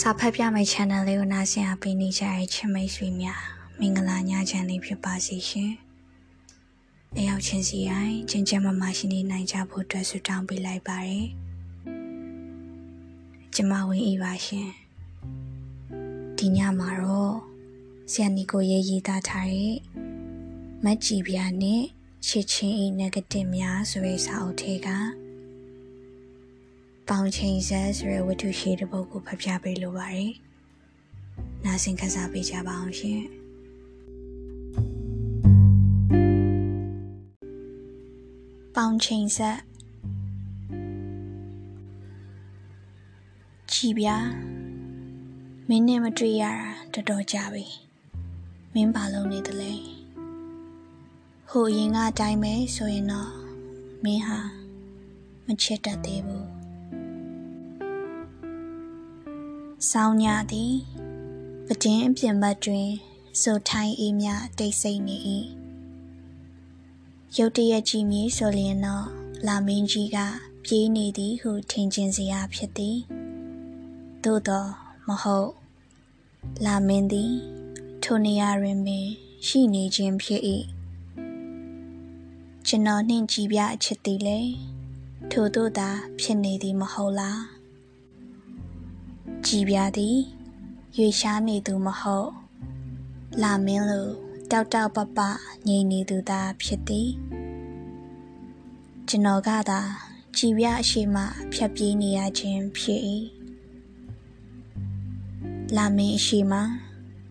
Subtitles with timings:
[0.00, 3.42] စာဖတ်ပြမယ့် channel လေးကိုနားဆင်အားပေးနေကြတဲ့ချစ်မိတ်ဆွေများ
[3.78, 5.72] မင်္ဂလာညချမ်းလေးဖြစ်ပါစေရှင်။
[7.16, 11.26] အရောက်ချင်းစီတိုင်းချင်းချင်းမမရှိနေနိုင်ကြဖို့အတွက်ဆုတောင်းပေးလိုက်ပါရယ်။
[13.54, 14.68] ကျမဝင်းဤပါရှင်။
[16.38, 17.36] ဒီညမှာတော့
[18.10, 19.76] ဆရာနီကိုရေးရေးသားထားတဲ့
[20.84, 21.82] မက်ကြီးပြားနဲ့
[22.26, 24.88] ချစ်ချင်းဤ negative များဆိုတဲ့စာအုပ်ထဲက
[27.10, 30.30] ပေါင်ချိန်ဆက်ဆိုတဲ့ဝတ္ထုရှိတဲ့ပုဒ်ကိုဖတ်ပြပေးလိုပါတယ်။
[31.64, 33.20] နားဆင်ခန်းစားပေးကြပါအောင်ရှင်။
[38.74, 39.58] ပေါင်ချိန်ဆက်
[43.72, 44.06] ကြည်ပြ
[45.68, 46.44] မင်းနဲ့မတွေ့ရ
[46.92, 47.64] တာတော်တော်ကြာပြီ။
[48.74, 49.72] မင်းဘာလုပ်နေသလဲ။
[51.50, 53.32] ဟိုရင်ကအတိုင်းပဲဆိုရင်တော့
[54.04, 54.38] မင်းဟာ
[55.46, 56.44] မချစ်တတ်သေးဘူး။
[59.90, 60.74] ဆောင်းညသည်
[61.66, 62.88] ပဒင်းအပြင်ဘက်တွင်
[63.40, 64.28] ဆိုထိုင်းအေးမြ
[64.58, 65.16] တိတ်ဆိတ်နေ၏
[67.36, 69.06] ရုတ်တရက်ကြည့်မည်ဆိုလျင်တော့
[69.46, 70.18] လာမင်းကြီးက
[70.64, 72.98] ပြေးနေသည်ဟုထင်ကျင်စရာဖြစ်သည်
[74.24, 74.70] သို့တော့
[75.08, 75.50] မဟုတ်
[76.64, 77.32] လာမင်းသည်
[78.02, 79.06] ထိုနေရာတွင်ပင်
[79.46, 80.42] ရှိနေခြင်းဖြစ်၏
[82.66, 84.40] ကျွန်တော်နှင့်ကြည်ပြအချစ်သည်လေ
[85.30, 85.88] ထို့သို့သာ
[86.20, 87.53] ဖြစ်နေသည်မဟုတ်လား
[89.46, 90.18] ကြည်ပြသည်
[90.96, 92.30] ရွေရှားနေသူမဟုတ်
[93.42, 94.08] လာမင်းလို
[94.50, 95.18] တောက်တောက်ပပ
[95.66, 97.10] ငြိမ်နေသူသာဖြစ်သည်
[99.08, 99.80] ကျွန်တော်ကသာ
[100.36, 101.16] ကြည်ပြအရှိမ
[101.52, 103.00] ဖြတ်ပြေးနေရခြင်းဖြစ်၏
[105.76, 106.54] လာမင်းအရှိမ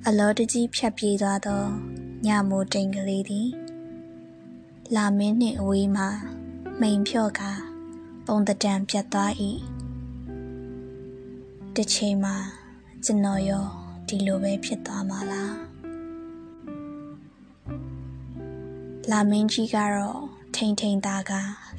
[0.07, 1.63] အလောတကြီးဖြတ်ပြေးသွားသော
[2.25, 3.49] ညမိုးတိမ်ကလေးသည်
[4.95, 6.05] လာမင်းနှင့်အဝေးမှ
[6.81, 7.41] မိန်ဖြော့က
[8.25, 9.33] ပုံတံပြတ်သွား၏
[11.79, 12.35] တစ်ချိန်မှာ
[13.05, 13.65] ကျွန်တော်ရော
[14.07, 15.55] ဒီလိုပဲဖြစ်သွားမှာလား
[19.11, 20.21] လာမင်းကြီးကတော့
[20.55, 21.31] ထိန်ထိန်သားက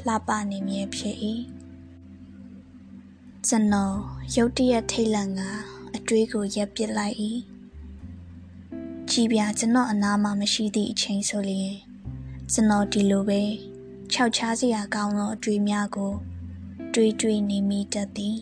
[0.06, 1.16] လှပနေမြဲဖြစ်၏
[3.46, 3.96] ကျွန်တော်
[4.36, 5.40] ရုတ်တရက်ထိတ်လန့်က
[5.96, 7.16] အတွေးကိုရက်ပစ်လိုက်၏
[9.10, 11.76] ကြည်ပြကျွန်တော်အနားမှာမရှိသည့်အချိန်ဆိုလျင်
[12.52, 13.42] ကျွန်တော်ဒီလိုပဲ
[14.12, 16.12] ခြောက်ချားစရာကောင်းသောအတွေးများကို
[16.94, 18.38] တွေးတွေးနေမိတတ်သည်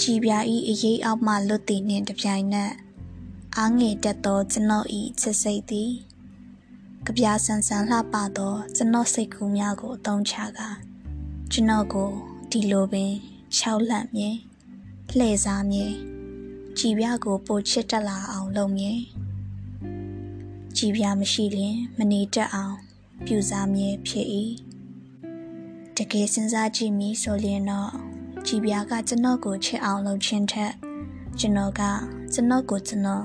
[0.00, 2.72] ကြည်ပြာဤအရေးအောက်မှလွတ်သည်နှင့်တပြိုင်နက်
[3.56, 5.92] အားငယ်တက်သောကျွန်တော်ဤချစ်စိတ်သည်
[7.04, 10.68] ကြပြဆန်ဆန်လှပသောကျွန်တော်စိတ်ကူးများကိုအသုံးချကာ
[11.52, 12.10] ကျွန်တော်ကို
[12.50, 13.12] ဒီလိုပင်
[13.56, 14.30] ခြောက်လန့်မြဲ
[15.16, 15.86] လှည့်စားမြဲ
[16.78, 18.92] ကြည်ပြာကိုပိုချစ်တက်လာအောင်လုပ်မြဲ
[20.76, 22.76] ကြည်ပြာမရှိရင်မနေတတ်အောင်
[23.24, 24.26] ပြူစားမြဲဖြစ်၏
[25.96, 27.92] တကယ်စဉ်းစားကြည့်မိဆိုရင်တော့
[28.46, 30.72] ကြည်ပြားကကျွန်တော်ကိုချစ်အောင်လုပ်ခြင်းထက်
[31.38, 31.82] ကျွန်တော်က
[32.32, 33.24] ကျွန်တော်ကိုကျွန်တော်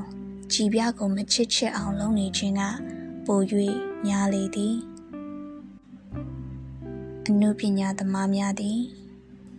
[0.54, 2.62] ကြည်ပြားကိုမချစ်ချစ်အောင်လုပ်နေခြင်းက
[3.26, 3.40] ပို၍
[4.06, 4.76] များလေသည်
[7.28, 8.80] အနုပညာသမားများသည်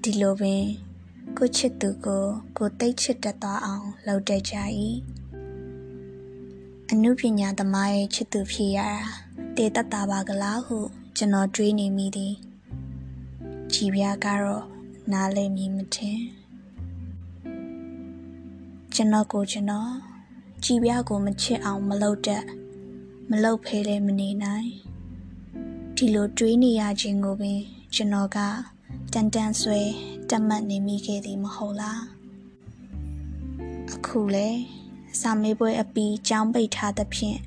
[0.03, 0.65] ဒီလိုပင်
[1.37, 2.25] ကိုချစ်သူကို
[2.57, 4.55] ကိုသိချစ်တတ်သွားအောင်လုပ်တတ်ကြ၏
[6.91, 9.01] အနုပညာသမားရဲ့ချစ်သူဖြစ်ရတာ
[9.57, 10.79] တေတတ်တာပါကလားဟု
[11.17, 12.35] ကျွန်တော်တွေးနေမိသည်
[13.73, 14.78] ကြည်ပြားကတော့
[15.13, 16.21] နားလည်မည်မထင်
[18.95, 19.93] ကျွန်တော်ကိုကျွန်တော်
[20.65, 22.45] ကြည်ပြားကိုမချစ်အောင်မလုပ်တတ်
[23.31, 24.69] မလုပ်ဖဲလည်းမနေနိုင်
[25.97, 27.61] ဒီလိုတွေးနေရခြင်းကိုပင်
[27.95, 28.39] ကျွန်တော်က
[29.13, 29.81] တန်တန်ဆွဲ
[30.31, 32.03] တတ်မှတ်နေမိခဲ့သည်မဟုတ်လား
[33.93, 34.49] အခုလေ
[35.21, 37.39] စာမေးပွဲအပီးကြောင်းပိတ်ထားသဖြင့်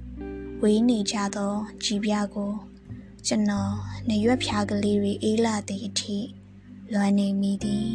[0.61, 2.51] ဝေးနေကြသောကြည်ပြားကို
[3.27, 3.73] ကျွန်တော်
[4.09, 6.17] နေရွက်ဖြားကလေးတွေအေးလာသည့်အထိ
[6.95, 7.91] လွမ်းနေမိသည်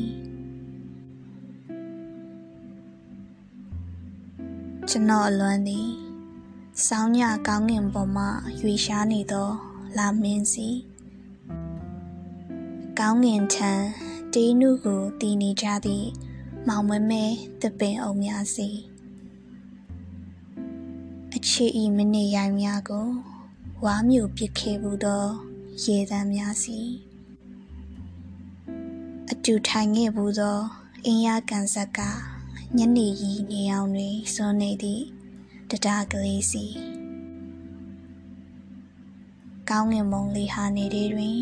[4.89, 5.89] ကျွန်တော်အလွမ်းသည်
[6.87, 8.25] စောင်းညကောင်းငင်ပေါ်မှ
[8.61, 9.49] ရွေရှားနေသော
[9.97, 10.69] လာမင်းစီ
[12.99, 13.73] ကောင်းငင်ထံ
[14.35, 16.09] တေးနုကိုတည်နေကြသည့်
[16.69, 17.25] မောင်မမဲ
[17.63, 18.69] တပင်အုံများစီ
[21.35, 23.09] အခြေဤမနေရိုင်များကို
[23.85, 25.25] ဝါမျိုးပစ်ခဲ့ဘူးသော
[25.83, 26.81] ရေတံများစီ
[29.33, 30.59] အတူထိုင်ခဲ့ဘူးသော
[31.05, 32.01] အင်းရကန်ဆက်က
[32.77, 35.05] ညနေကြီးနေအောင်တွင်စွန်းနေသည့်
[35.71, 36.65] တရားကလေးစီ
[39.71, 41.39] ကောင်းငင်မုံလေးဟာနေတဲ့တွင်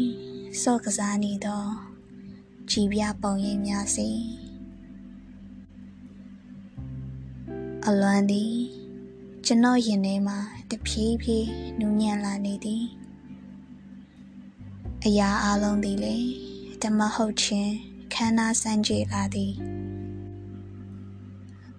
[0.62, 1.64] စော့ကစားနေသော
[2.70, 4.08] ကြည်ပြပုံရိပ်များစီ
[7.86, 8.54] အလွမ်းသည်
[9.44, 10.38] ကျွန်တော်ရင်ထဲမှာ
[10.70, 11.48] တဖြည်းဖြည်း
[11.78, 12.84] နူးညံ့လာနေသည်
[15.04, 16.43] အရာအလုံးသည်လေဓ
[16.88, 17.72] မ္မဟုတ်ခြင်း
[18.14, 19.52] ခန္ဓာစံကြေလာသည်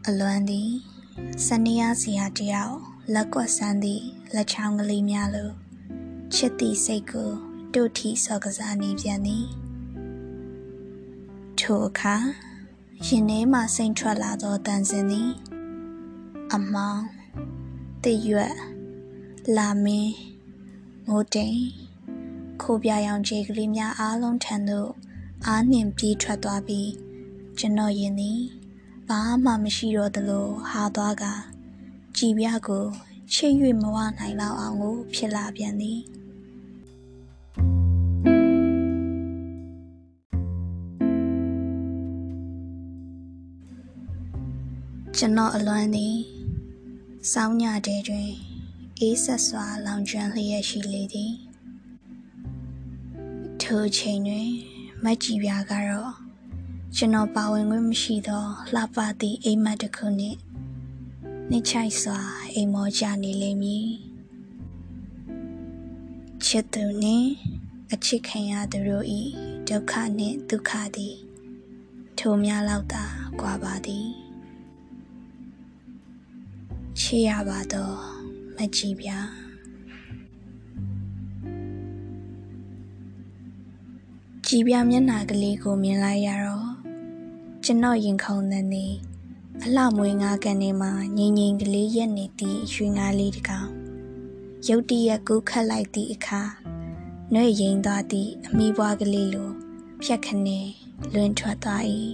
[0.07, 0.69] အလွမ်းသည်
[1.45, 2.75] စနေရစီဟာတယောက်
[3.13, 4.03] လက်ကွက်ဆန်းသည့်
[4.33, 5.51] လက်ချောင်းကလေးများလို
[6.33, 7.31] ချစ်သည့်စိတ်ကို
[7.73, 9.45] တို့ထီစောကစားနေပြန်သည်
[11.59, 12.15] ထိုအခါ
[13.05, 15.31] ရင်ထဲမှစိန်ထွက်လာသောတန်စင်သည်
[16.53, 17.03] အမောင်
[18.03, 18.55] တရွက်
[19.57, 20.13] လာမင်း
[21.07, 21.59] မိုးတိန်
[22.61, 24.89] ခိုးပြရောင်ခြေကလေးများအားလုံးထံသို့
[25.47, 26.91] အားနှင်ပြေးထွက်သွားပြီး
[27.57, 28.39] ကျွန်တော်ရင်သည်
[29.09, 31.23] ဘာမှမရှိတော့သလိုဟာသွားက
[32.17, 32.85] ကြည်ပြကို
[33.33, 35.99] ချစ်၍မဝနိုင်တော့အောင်ကိုဖြစ်လာပြန်သည်
[45.17, 46.15] ကျွန်တော်အလွမ်းသည်
[47.31, 48.31] စောင်းညတဲ့တွင်
[48.99, 51.44] အေးဆက်စွာလောင်ကျွမ်းလျက်ရှိလေသည်
[53.69, 54.50] ထိုချိန်တွင်
[55.03, 56.12] မက်ကြီးပြားကတော့
[56.95, 60.38] ကျွန်တော်ပါဝင်ခွင့်မရှိသောလှပသည့်အိမ်မက်တစ်ခုနှင့်
[61.50, 62.19] နှိချိုက်စွာ
[62.53, 63.88] အိမ်မောကြနေလိမ့်မည်
[66.45, 67.29] ချစ်သူနှင့်
[67.91, 69.06] အချစ်ခံရသူတို့၏
[69.67, 71.15] ဒုက္ခနှင့်ဒုက္ခသည်
[72.17, 73.03] ထိုများလောက်သာ
[73.41, 74.07] ကွာပါသည်
[77.00, 77.97] ချစ်ရပါတော့
[78.56, 79.09] မကြည့်ပြ
[84.50, 86.69] ကြည်ပြမျက်နှာကလေးကိုမြင်လိုက်ရတော့
[87.63, 88.86] ကျွန်တော်ရင်ခုန်နေနေ
[89.63, 93.69] အလှမွေးငါးကန်ထဲမှာငိမ့်ငိမ့်ကလေးရက်နေသည့်ရွှေငါးလေးတစ်ကောင်
[94.68, 96.42] ရုတ်တရက်ကူးခတ်လိုက်သည့်အခါ
[97.33, 99.50] နှွေရင်သွားသည့်အမိဘွားကလေးလို
[100.03, 100.59] ဖြက်ခနဲ
[101.13, 101.83] လွင်ထွက်သွား၏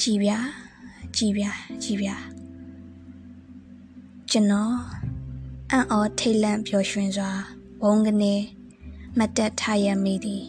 [0.00, 0.30] ကြည်ပြ
[1.16, 1.44] ကြည်ပြ
[1.82, 2.08] ကြည်ပြ
[4.30, 4.76] ကျွန်တော်
[5.70, 7.30] အံ့ဩထိတ်လန့်ပျော်ရွှင်စွာ
[7.82, 8.34] ဘုံကနေ
[9.18, 10.44] မတ်တက်ထားရမိသည်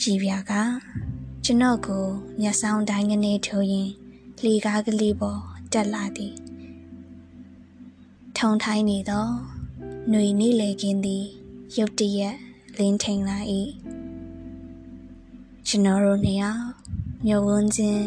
[0.00, 0.52] ကြည်ပြက
[1.44, 2.04] ကျွန်တော်ကို
[2.40, 3.90] မျက်စောင်းတိုင်းကနေထိုးရင်
[4.44, 5.40] လေကားကလေးပေါ်
[5.72, 6.34] တက်လာသည်
[8.38, 9.26] ထုံထိုင်းနေသော
[10.10, 11.24] ຫນွေနေလေကင်းသည်
[11.76, 12.36] ရုတ်တရက်
[12.78, 13.38] လင်းထိန်လာ၏
[15.66, 16.64] ကျွန်တော်တို့နှစ်ယောက်
[17.26, 18.04] မြို့ဝန်းချင်း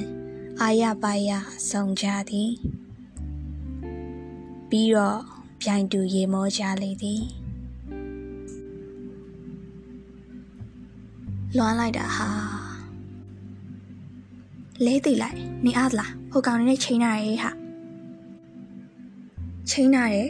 [0.61, 1.29] အာရပါရ
[1.69, 2.51] ဆောင်ကြသည်
[4.69, 5.21] ပြီးတော့
[5.61, 7.23] ပြိုင်တူရေမောကြလေသည်
[11.57, 12.29] လွမ်းလိုက်တာဟာ
[14.85, 17.51] လဲသိလိုက်နေအားလားဟိုကောင်နေနဲ့ချိန်နာရဲဟာ
[19.69, 20.23] ချိန်နာရဲ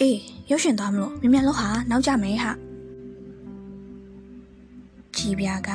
[0.00, 0.20] အေး
[0.50, 2.52] ရုပ်ရှင်သွားမလို့မြန်မြန်လောက်ဟာနောက်ကြမယ်ဟာ
[5.16, 5.70] ကြည်ပြာက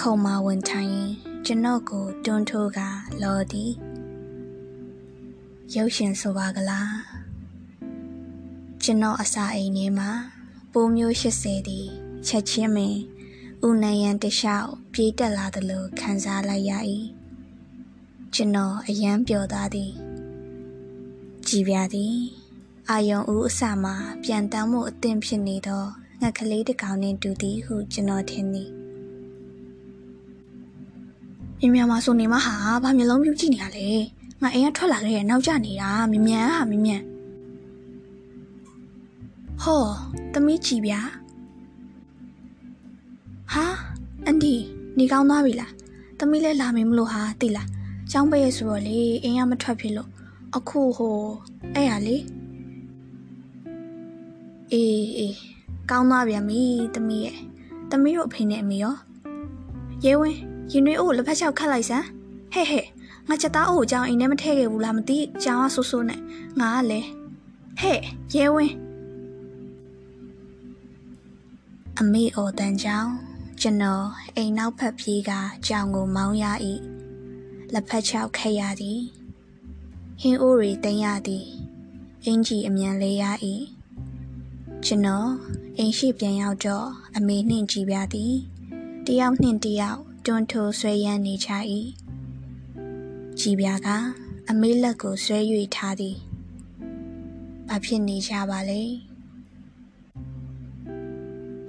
[0.00, 0.96] ခုံမဝင်ထိုင်
[1.46, 2.78] ကျွန်တော်ကိုတွန်းထိုးက
[3.22, 3.72] လော်သည်
[5.74, 6.94] ရုပ်ရှင်ဆိုပါကလား
[8.82, 10.10] ကျွန်တော်အစာအိမ်ထဲမှာ
[10.72, 13.00] ပိုးမျိုး80သည် ချက်ချင်းမင်း
[13.66, 16.72] ဦးနယံတလျှောက်ပြေးတက်လာသလိုခံစားလိုက်ရ၏
[18.34, 19.92] ကျွန်တော်အယမ်းပျော်သားသည်
[21.46, 22.16] ကြည်ပြသည်
[22.90, 23.92] အာယုံဦးအစမှ
[24.24, 25.84] ပြန်တမ်းမှုအသင့်ဖြစ်နေသော
[26.20, 28.70] ငှက်ကလေးတစ်ကောင်နှင့်တူသည်ဟုကျွန်တော်ထင်သည်
[31.58, 33.88] မြင်မြမှာဆိုနေမဟာဘာမျိုးလုံးပြုတ်ကြည့်နေရလဲ
[34.42, 37.02] ငါအိမ်ကထွက်လာခဲ့ရနောက်ကျနေတာမြင်မြန်ဟာမြင်မြန်
[39.62, 39.84] ဟော
[40.32, 41.00] သမီးကြည်ဗျာ
[43.52, 43.66] ဟာ
[44.26, 44.54] အန်ဒီ
[44.98, 45.72] နေကောင်းသွားပြီလား
[46.18, 47.68] သမီးလည်းလာမေးမလို့ဟာသိလား
[48.12, 50.08] ចောင်းပဲ့ရဆိုတော့လေအိမ်ကမထွက်ဖြစ်လို့
[50.56, 51.16] အခုဟို
[51.74, 52.16] အဲ့ရလေ
[54.72, 55.36] အေးအေး
[55.90, 56.62] ကောင်းသွားပြန်ပြီ
[56.94, 57.36] သမီးရဲ့
[57.90, 58.96] သမီးတို့အဖေနဲ့အမေရော
[60.04, 60.38] ရဲဝင်း
[60.72, 62.06] ရင်တွေအိုးလက်ဖက်ချောက်ခတ်လိုက်စမ်း
[62.52, 62.86] ဟဲ့ဟဲ့
[63.28, 66.20] ငါချက်သားအိုးကြောင်အိမ်ထဲမထည့်ခဲ့ဘူးလားမသိကြောင်ကဆိုးဆိုးနဲ့
[66.60, 67.08] ငါကလည်း
[67.80, 68.00] ဟဲ့
[68.34, 68.74] ရဲဝင်း
[72.00, 73.31] အမေအော်တန်ကြောင်
[73.64, 75.30] ကျွန်တော်အိမ်နောက်ဖက်ပြေးက
[75.66, 76.44] ကြောင်ကိုမောင်းရ၏
[77.72, 79.00] လက်ဖက်ချောက်ခက်ရသည်
[80.20, 81.46] ဟင်းအိုးတွေတင်ရသည်
[82.24, 83.24] အင်ကြီးအမြန်လေးရ၏
[84.84, 85.30] ကျွန်တော်
[85.78, 88.34] အိမ်ရှိပြန်ရောက်တော့အမေနှင့်ကြည်ပြသည်
[89.06, 91.50] တယောက်နှင့်တယောက်တွန်းထိုးဆွဲရမ်းနေကြ၏
[93.38, 93.88] ကြည်ပြက
[94.48, 95.38] အမေလက်ကိုဆွဲ၍
[95.74, 96.16] ထားသည်
[97.68, 99.11] ဘာဖြစ်နေကြပါလဲ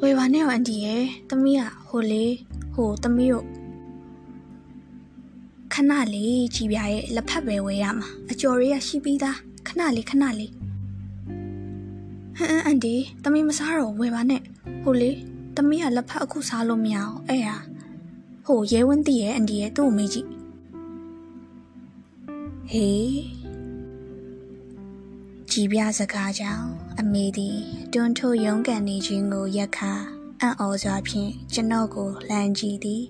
[0.05, 2.25] ဝေပါနဲ့အန်တီရဲ့သမီးကဟိုလေ
[2.73, 3.45] ဟိုသမီးတို့
[5.73, 10.51] ခဏလေးကြည်ပြရဲ့လက်ဖက်ပဲဝဲရမှာအကျော်တွေကရှိပြီးသားခဏလေးခဏလေး
[12.37, 14.41] ဟမ်အန်တီသမီးမစားတော့ဝေပါနဲ့
[14.83, 15.11] ဟိုလေ
[15.55, 17.57] သမီးကလက်ဖက်အခုစားလို့မရအောင်အဲ့ဟာ
[18.45, 20.27] ဟိုရဲဝင်းတီရဲ့အန်တီရဲ့သူ့ကိုမေးကြည့်
[22.71, 23.42] ဟေး
[25.55, 26.67] ကြည်ပြစကားကြောင့်
[26.99, 27.57] အမေသည်
[27.93, 29.91] တွန်းထိုးရုန်းကန်နေခြင်းကိုရက်ခါ
[30.41, 33.03] အံ့ဩစွာဖြင့်ကျွန်တော်ကိုလှမ်းကြည့်သည်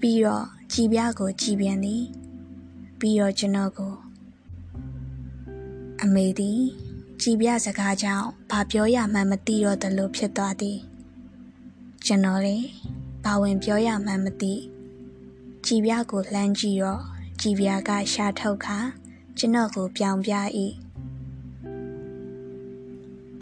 [0.00, 2.04] ပြီးတော့ကြည်ပြကိုကြည်ပြန်သည်
[3.00, 3.94] ပြီးတော့ကျွန်တော်ကို
[6.02, 6.60] အမေသည်
[7.20, 10.78] ကြည်ပြစကားကြောင့်ဘာပြောရမှန်းမသိတော့သလိုဖြစ်သွားသည်
[12.06, 12.56] ကျွန်တော်လေ
[13.24, 14.54] ဘာဝင်ပြောရမှန်းမသိ
[15.66, 17.02] ကြည်ပြကိုလှမ်းကြည့်တော့
[17.40, 18.78] ကြည်ပြကရှာထုတ်ခါ
[19.38, 20.34] ကျွန်တော်ကိုပြောင်ပြ၏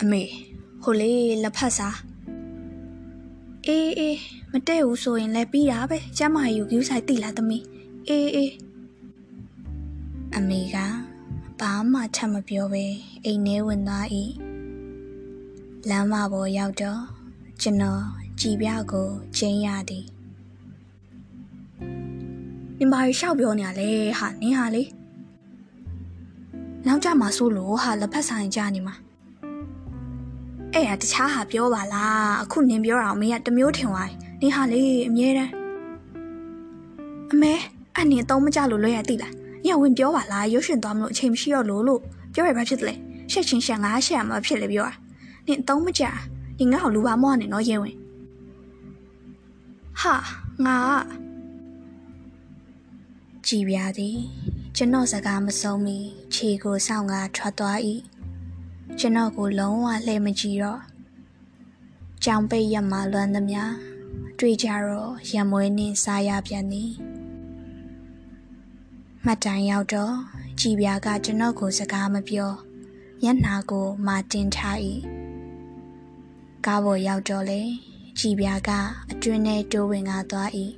[0.01, 0.23] အမေ
[0.83, 1.13] ဟိုလေ
[1.43, 1.99] လက်ဖက်စား
[3.67, 4.19] အေးအေး
[4.51, 7.65] မတည့်ဘူးဆိုရင်လည်းပြီးတာပဲကျမယူကူးဆိုင်တိလားသမီး
[8.09, 8.53] အေးအေး
[10.37, 10.77] အမေက
[11.61, 12.85] ဘာမှထပ်မပြောပဲ
[13.25, 14.07] အိမ်ထဲဝင်သွား၏
[15.89, 17.03] လမ်းမပေါ်ရောက်တော့
[17.63, 18.03] ကျွန်တော်
[18.41, 20.07] ကြည်ပြကိုချင်းရသည်
[22.79, 23.89] နင်ဘာရှောက်ပြောနေရလဲ
[24.19, 24.83] ဟာနင်ဟာလေ
[26.87, 28.95] နောက်ကြမှာဆိုလို့ဟာလက်ဖက်ဆိုင်ကြနေမှာ
[30.77, 35.53] အဲ့ဒါတခြားဟာပြောပါလားအခုနင်ပြောတာအမေကတမျိုးထင်သွားတယ်နင်ဟာလေအမြဲတမ်း
[37.33, 37.53] အမေ
[37.99, 39.33] အနင်တော့မကြလို့လွှဲရတိလား
[39.65, 42.01] ညဝင်ပြောပါလားရုပ်ရှင်သွားမလို့အချိန်မရှိတော့လို့လို့
[42.33, 42.95] ပြောရဘာဖြစ်တယ်လဲ
[43.33, 44.95] ရှက်ချင်းရှက်ငါရှက်ရမှာဖြစ်လေပြောတာ
[45.47, 46.05] နင်တော့မကြ
[46.59, 47.97] နင်ငါ့ကိုလူပါမောနေနော်ရဲဝင်
[50.01, 50.15] ဟာ
[50.65, 50.79] ငါ
[53.47, 54.19] ကြည်ပြသည်
[54.77, 55.99] ကျွန်တော်စကားမဆုံးမီ
[56.35, 57.79] ခြေကိုစောင့်ကထွက်သွား၏
[59.01, 60.81] ကျွန်တော်ကိုလုံးဝလှည့်မကြည့်တော့
[62.25, 63.63] ကြောင်ပိတ်ရမှလွမ်းသမျှ
[64.39, 66.91] တွေ့ကြတော့ရံမွေးနှင်းစားရပြန်သည်
[69.25, 70.15] မှတ်တိုင်ရောက်တော့
[70.61, 72.51] ကြည်ပြာကကျွန်တော်ကိုစကားမပြော
[73.23, 74.79] မျက်နှာကိုမာတင်ထား၏
[76.67, 77.63] ကားပေါ်ရောက်တော့လေ
[78.19, 78.71] ကြည်ပြာက
[79.11, 80.51] အတွင်းထဲတိုးဝင်ကားသွား၏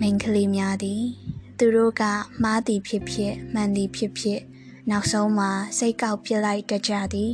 [0.00, 1.02] မိန်းကလေးများသည်
[1.58, 2.02] သူတို့က
[2.42, 4.40] မှားသည်ဖြစ်ဖြစ်မှန်သည်ဖြစ်ဖြစ်
[4.90, 7.32] နောက်ဆုံးမှာစိတ်ကောက်ပြစ်လိုက်တကြသည်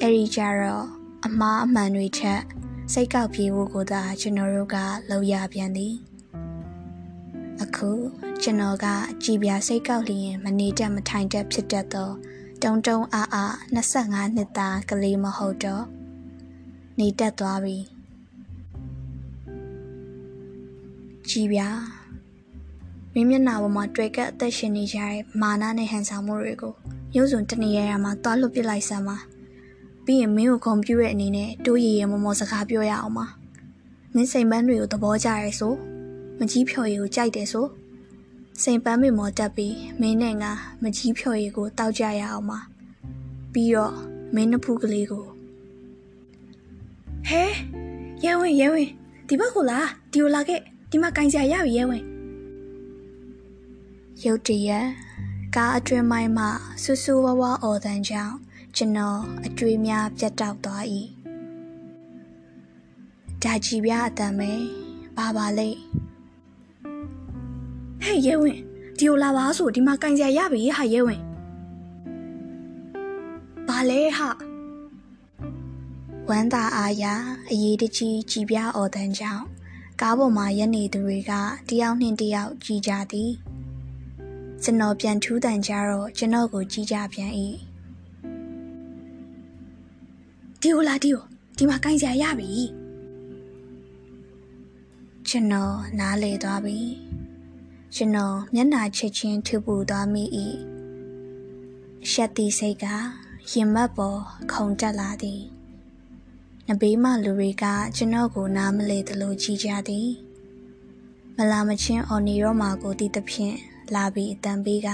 [0.00, 0.86] အဲ့ဒီကြတော့
[1.26, 2.42] အမားအမှန်တွေထက်
[2.92, 4.76] စိတ်ကောက်ပြေဖို့ကိုသာကျွန်တော်တို့က
[5.10, 5.94] လုပ်ရပြန်သည်
[7.62, 7.90] အခု
[8.42, 8.86] ကျွန်တော်က
[9.22, 12.10] ကြည်ပြစိတ်ကောက်လျင်မနေတတ်မထိုင်တတ်ဖြစ်တတ်သော
[12.62, 15.84] တုံတုံအားအား25နှစ်သားကလေးမဟုတ်တော့
[16.98, 17.78] နေတတ်သွားပြီ
[21.28, 21.60] ကြည်ပြ
[23.14, 26.74] မင်းမျက်နှာပေါ်မှာတွေ့ကအသက်ရှင်နေကြတဲ့မာနနဲ့ဟန်ဆောင်မှုတွေကို
[27.12, 29.16] မျိုးစုံတနေရရမှာသွားလွတ်ပစ်လိုက်စမ်းပါ
[30.04, 33.26] ပြီးရင်မင်းကိုခုံပြူတဲ့အနေနဲ့တိုးရည်ရမမောစကားပြောရအောင်ပါ
[34.14, 35.74] မင်းစိန်ပန်းတွေကိုသဘောကျရဲဆို
[36.38, 37.66] မကြီးဖြော်ရည်ကိုကြိုက်တယ်ဆို
[38.62, 40.52] စိန်ပန်းမေမောတက်ပြီးမင်းနဲ့ငါ
[40.82, 42.58] မကြီးဖြော်ရည်ကိုတောက်ကြရအောင်ပါ
[43.52, 43.94] ပြီးတော့
[44.34, 45.24] မင်းနှဖူးကလေးကို
[47.28, 47.42] ဟဲ
[48.24, 48.88] ရဲဝင်ရဲဝင်
[49.28, 49.78] ဒီဘက်ကိုလာ
[50.12, 52.04] ဒီကိုလာခဲ့ဒီမှာကင်ကြရပြီရဲဝင်
[54.22, 54.88] ရုတ်တရက်
[55.54, 56.46] ကားအတွင်းပိုင်းမှ
[56.82, 58.36] ဆူဆူဝဝအော်တန်ကြောင့်
[58.76, 60.84] ကျွန်တော်အကျွေးများပြတ်တောက်သွား၏
[63.42, 64.50] ဒါကြည်ပြအတန်ပဲ
[65.16, 65.78] ဘာပါလိမ့်
[68.04, 68.58] ဟဲ့ရဲဝင်
[68.98, 71.22] ဒီကိုလာပါဆိုဒီမှာကင်ကြရပြီဟာရဲဝင်
[73.68, 74.28] ဘာလဲဟာ
[76.28, 77.04] ဝမ်းသာအားရ
[77.50, 79.44] အရေးတကြီးကြည်ပြအော်တန်ကြောင့်
[80.00, 81.32] ကားပေါ်မှာရက်နေသူတွေက
[81.68, 83.32] တယောက်နှင့်တယောက်ကြည်ကြသည်
[84.62, 87.30] ကျွန်တော်ပြန်ထူးတန်ကြတော့ကျွန်တော်ကိုကြည်ကြပြန်၏
[90.60, 91.18] ဒီဟလာဒီဟ
[91.56, 92.52] ဒီမှာကင်ကြရပြီ
[95.28, 96.78] ကျွန်တော်နားလေသွားပြီ
[97.94, 100.24] ကျွန်တော်မျက်နှာချက်ချင်းထူပူသွားမိ၏
[102.10, 102.86] ရှက်တီစိတ်က
[103.50, 104.20] ရင်မက်ပေါ်
[104.52, 105.42] ခုန်တက်လာသည်
[106.68, 107.64] နဘေးမှလူတွေက
[107.96, 110.08] ကျွန်တော်ကိုနားမလေသလိုကြည်ကြသည်
[111.36, 113.56] မလာမချင်းအော်နီရောမာကိုတည်သဖြင့်
[113.94, 114.88] လာပြီးအတန်ပေးက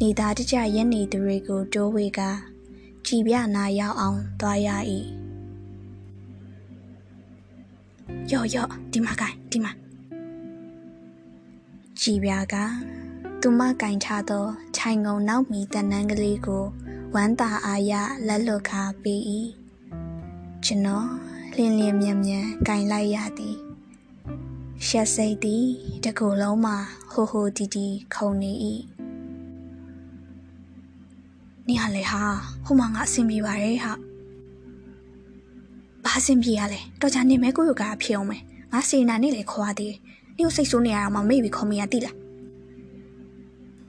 [0.00, 2.20] နေသားတကြရက်နေသူတွေကိုတိုးဝေက
[3.06, 4.68] ကြည်ပြနာရောက်အောင်သွားရ၏
[8.30, 9.72] ယောယောဒီမှာကိုင်ဒီမှာ
[12.00, 12.54] ကြည်ပြက
[13.40, 14.44] သူမကင်ထားသော
[14.76, 16.64] ခြိုင်ငုံနောက်မီတန်နန်းကလေးကို
[17.14, 17.92] ဝမ်းသာအားရ
[18.26, 19.20] လက်လွတ်ခါပေး၏
[20.64, 21.08] ကျွန်တော်
[21.56, 23.67] လင်းလင်းမြန်မြန်ကင်လိုက်ရသည်
[24.86, 25.66] ရှက်စိတ်သည်
[26.04, 26.76] တကူလုံးမှာ
[27.12, 28.52] ဟိုဟိုတီတီခုန်နေ၏
[31.66, 32.22] နေရလေဟာ
[32.64, 33.92] ဟိုမှာငါအဆင်ပြေပါရဲ့ဟာ
[36.04, 38.42] ဘာအဆင်ပြေရလဲတော်ကြနေမဲကိုရကအဖြစ်အောင်မယ်
[38.72, 39.94] ငါစေနာနေလေခေါ်ရသေး
[40.36, 42.16] နေကိုစိတ်ဆိုးနေရတာမှမေ့ပြီးခေါ်မရတိလား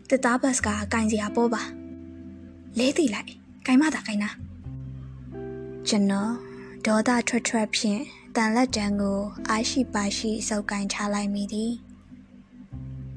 [0.10, 1.62] တသားဘတ်ကကင်စရာပေါ်ပါ
[2.78, 3.28] လဲတိလိုက်
[3.66, 4.30] ကင်မတာကင်နာ
[5.88, 6.32] ကျွန်တော်
[6.86, 8.02] ဒေါသထွက်ထွက်ဖြင့်
[8.36, 9.20] တန်လက်တန်းကို
[9.50, 11.74] အားရှိပါရှိစုပ်ကင်ချလိုက်မိသည်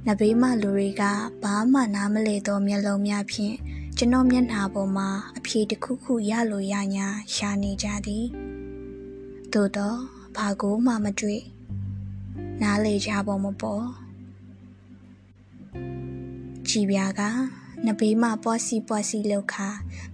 [0.07, 1.03] နဘေးမှလူတွေက
[1.43, 3.57] ဘာမှနားမလဲသောမျက်လုံးများဖြင့်
[3.97, 8.27] ကျွန်တော်မျက်နှာပေါ်မှာအဖြေတစ်ခုခုရလိုရညာရှာနေကြသည်
[9.53, 9.99] သို့တော့
[10.37, 11.43] ဘာကိုမှမတွေ့
[12.63, 13.85] နားလေကြပေါ်မပေါ်
[16.69, 17.21] ကြည်ပြာက
[17.87, 19.69] နဘေးမှပွားစီပွားစီလောက်ခါ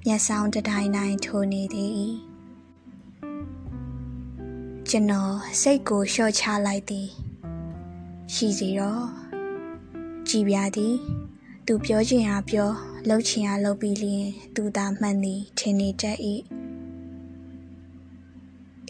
[0.05, 2.28] မျက်ဆောင်တတိုင်းတိုင်းထိုးနေသည်
[4.93, 7.09] ကျွန်တော်စိတ်ကိုလျှော့ချလိုက်သည်
[8.35, 9.05] ရှိစီတော့
[10.29, 10.95] ကြည်ပြာသည်
[11.67, 12.71] သူပြောချင်အားပြော
[13.09, 14.27] လှုပ်ချင်အားလှုပ်ပြီးလျင်
[14.57, 16.19] သူသာမှန်သည်ထင်နေတတ်၏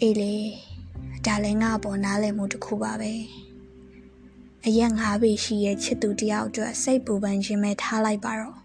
[0.01, 0.35] အေးလေ
[1.25, 3.13] ဒါလည်းငါပေါ်နားလည်မှုတစ်ခုပါပဲ
[4.65, 8.57] အရက်ငါးပေရှိရဲ့ချစ်သူတယောက်အတွက်စိတ်ပူပန်ခြင်းပဲထားလိုက်ပါတော့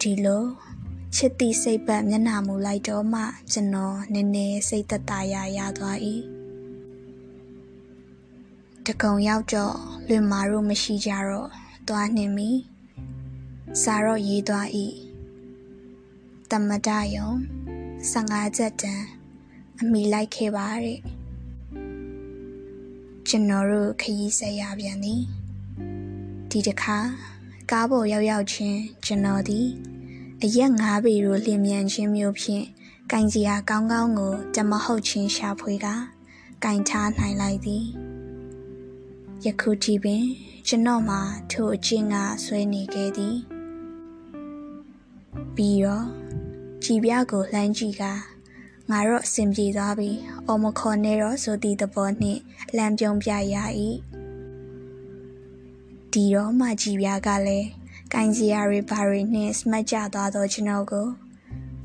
[0.00, 0.44] ဒီလို
[1.16, 5.98] ချစ်သည့်စိတ်ပတ်မျက်နှာမူလိုက်တော့မှကျွန်တော်နည်းနည်းစိတ်သက်သာရရသွား၏
[8.86, 9.76] တကုံရောက်တော့
[10.08, 11.48] လွင်မာတို့မရှိကြတော့
[11.88, 12.50] သွားနှင်မိ
[13.82, 14.66] စာတော့ရေးသွား၏
[16.50, 17.30] တမဒယုံ
[18.10, 19.06] 15ချက်တန်း
[19.80, 21.00] အမိလိုက်ခဲ့ပါတဲ့
[23.28, 25.22] ကျွန်တော်တို့ခရီးဆက်ရပြန်သည်
[26.50, 26.98] ဒီတစ်ခါ
[27.70, 29.68] ကားပေါ်ရောက်ရောက်ချင်းကျွန်တော်သည်
[30.44, 32.64] အရက်ငါးပေတို့လျင်မြန်ခြင်းမျိုးဖြင့်
[33.10, 35.86] ကင်စီယာကောင်းကောင်းကိုတမဟုတ်ချင်းရှာဖွေက
[36.64, 37.84] ကင်ထားနိုင်လိုက်သည်
[39.44, 40.24] ယခုထိပင်
[40.66, 41.20] ကျွန်တော်မှာ
[41.50, 43.36] ထိုအချင်းကဆွဲနေခဲ့သည်
[45.56, 46.06] ပြီးတော့
[46.84, 48.04] ကြည်ပြကိုလှမ်းကြည့်က
[48.90, 50.10] ငါတော့အဆင်ပြေသွားပြီ။
[50.46, 52.40] အော်မခေါ်နေတော့ဆိုသည့်သဘောနှင့်
[52.76, 53.56] လမ်းပြုံးပြရ၏။
[56.12, 57.68] ဒီတော့မှကြည်ပြကလည်း
[58.12, 61.08] ကိုင်းစီယာရီဘာရီနှင့်စမတ်ကြသွားသောကျွန်တော်ကို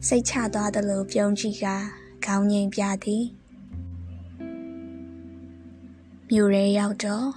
[0.07, 1.65] စိတ်ချသွားသလိုပြုံးကြည့်က
[2.25, 3.23] ခေါင်းငိမ်ပြသည်။
[6.29, 7.27] မြို့ရဲရောက်တော့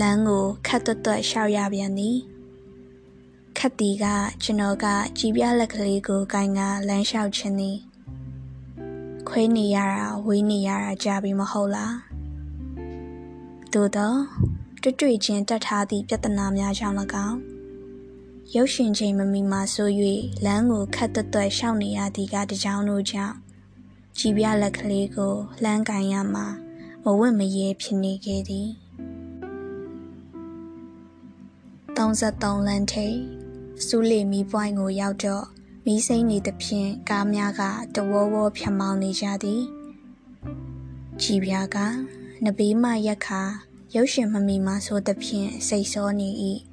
[0.00, 2.16] လမ်းကိုခတ်တွတ်တွတ်ရှောက်ရပြန်သည်။
[3.58, 4.04] ခတ်တီက
[4.42, 4.86] ကျွန်တော်က
[5.18, 7.78] ကြည်ပြလက်ကလေးကိုကိုင်းကလမ်းလျှောက်ခြင်းသည်
[9.28, 11.94] ခွေးနေရတာဝေးနေရတာကြာပြီမဟုတ်လား
[13.72, 14.18] သို့တော့
[14.82, 16.98] တွေ့တွေ့ချင်းတတ်ထားသည့်ပြဿနာများကြောင့်၎
[17.28, 17.49] င်း
[18.56, 19.90] ရုပ်ရှင်ချိန်မမီမှာဆို၍
[20.44, 23.36] လမ်းကိုခတ်တွတ်တွတ်ရှောက်နေရသည်ကတကြောင်တို့ကြောင့်
[24.18, 26.46] ကြည်ပြလက်ကလေးကိုလှမ်းကန်ရမှာ
[27.04, 28.68] မဝင့်မရဲဖြစ်နေခဲ့သည်
[31.96, 33.16] 33လမ်းထိပ်
[33.86, 35.44] စူးလီမီပွိုင်းကိုရောက်တော့
[35.86, 37.62] မီးစိမ့်နေသဖြင့်ကားများက
[37.94, 39.62] တဝေါဝေါဖြတ်မောင်းနေကြသည်
[41.22, 41.76] ကြည်ပြားက
[42.44, 43.42] နဘေးမှရက်ခါ
[43.94, 46.30] ရုပ်ရှင်မမီမှဆိုသဖြင့်စိတ်ဆောနေ၏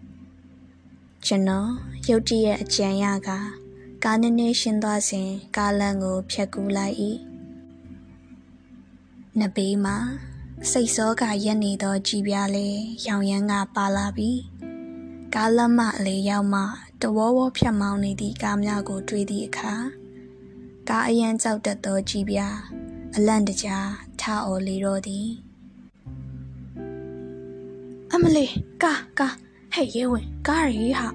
[1.30, 1.70] ကျွန်တော်
[2.08, 3.30] ရုတ်တရက်အကြံရက
[4.04, 6.96] ကားနည်းနည်းရှင်းသွားစဉ်ကားလမ်းကိုဖြတ်ကူးလိုက်၏
[9.40, 9.98] နဘေးမှာ
[10.72, 14.42] စိတ်စောကရက်နေသောကြည်ပြားလေးရောင်ရမ်းကပါလာပြီး
[15.36, 16.62] ကားလမ်းမအလေးရောက်မှ
[17.02, 19.74] တဝေါဝေါဖြတ်မောင်းနေသည့်ကားများကို တွေ့သည့်အခါ
[20.90, 22.58] ကားအရန်ကြောက်တတ်သောကြည်ပြား
[23.16, 23.90] အလန့်တကြား
[24.22, 25.28] ထားအော်လေတော့သည်
[28.12, 31.08] အမလေးကားကား ဟဲ့ရဲဝင်ကားရီဟာ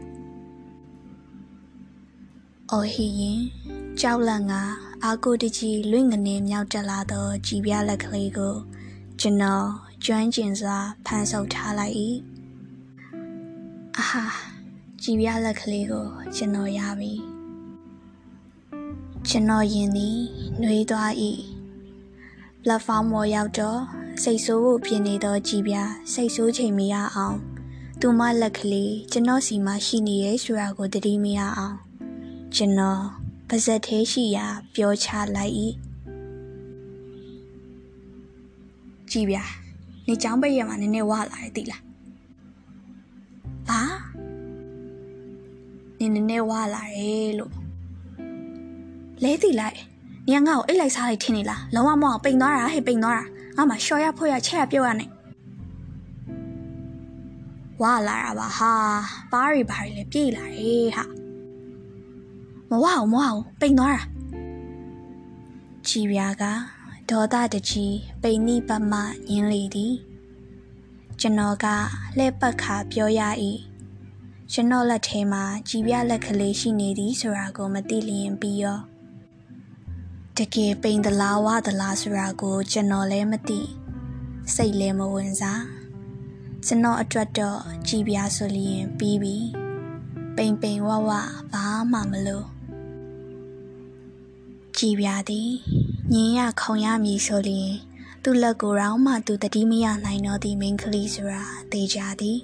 [2.71, 3.41] အော်ဟီရင်
[4.01, 4.55] ကြောက်လန့်က
[5.05, 8.55] အာကိုတကြီးလွင့်ငနေမြောက်တက်လာသောကြည်ပြားလက်ကလေးကို
[9.21, 9.67] ကျွန်တော်
[10.05, 11.95] ကျွမ်းကျင်စွာဖန်ဆုပ်ထားလိုက်၏
[13.97, 14.25] အာဟာ
[15.03, 17.13] ကြည်ပြလက်ကလေးကို ကျွန်တော်ရပြီ
[19.29, 20.19] ကျွန်တော်ယင်သည်
[20.61, 21.13] နှွေးသွား၏
[22.63, 23.81] ပလက်ဖောင်းပေါ်ရောက်တော့
[24.23, 25.75] စိတ်ဆိုးဖို့ဖြစ်နေသောကြည်ပြ
[26.13, 27.39] စိတ်ဆိုးချိန်မရအောင်
[28.05, 31.77] သူမလက်ကလေးကျွန်တော်စီမှာရှိနေရဲ့ဆိုတာကိုတတိမရအောင်
[32.55, 33.03] ကျွန်တော်
[33.49, 35.53] ပါဇက်သေးရှိရာပြောချလိုက်၏
[39.11, 39.37] ကြည်ပြ
[40.07, 41.83] နေချောင်းပိတ်ရမှာနည်းနည်းဝလာတယ်သိလား
[43.69, 43.81] ဘာ
[45.99, 47.53] နင်းနည်းနည်းဝါလာတယ်လို့
[49.23, 49.77] လဲတီလိုက်
[50.31, 53.25] ညငါ့ကိုအိတ်လိုက်စားလိုက်ထင်နေလားလုံးဝမအောင်ပိန်သွားတာဟဲ့ပိန်သွားတာ
[53.57, 55.12] ငါမှရှော်ရဖွရချက်ရပြုတ်ရနဲ့
[57.83, 58.73] ဝါလာတာပါဟာ
[59.33, 61.05] ပါးရီပါးရီလည်းပြေးလာတယ်ဟာ
[62.71, 64.03] မဝအောင်မဝအောင်ပိန်သွားတာ
[65.87, 66.45] ကြည်ပြာက
[67.11, 69.95] ဒေါသတကြီးပိန်နိပတ်မှညင်းလေသည်
[71.21, 71.67] ကျွန်တော်က
[72.19, 73.21] လှဲ့ပတ်ခါပြောရ၏
[74.53, 78.81] ကျွန်တော်လက်ထဲမှာကြည်ပြလက်ကလေးရှိနေသည်ဆိုတာကိုမသိလျင်ပြီးရော
[80.39, 83.61] တကယ်ပိန်သလားဝသလားဆိုတာကို ကျွန်တော်လည်းမသိ
[84.55, 85.82] စိတ်လည်းမဝင်စား
[86.67, 89.37] ကျွန်တော်အတွက်တော့ကြည်ပြဆိုလျင်ပြီးပြီ
[90.37, 91.11] ပိန်ပိန်ဝဝ
[91.53, 92.47] ဘာမှမလို့
[94.77, 95.51] ကြည်ပြသည်
[96.13, 97.73] ညင်ရခုံရမည်ဆိုလျင်
[98.23, 102.39] သူ့လက်ကိုယ်တော့မှသူတတိမရနိုင်တော့သည့်မိန်းကလေးဆိုတာသိကြသည်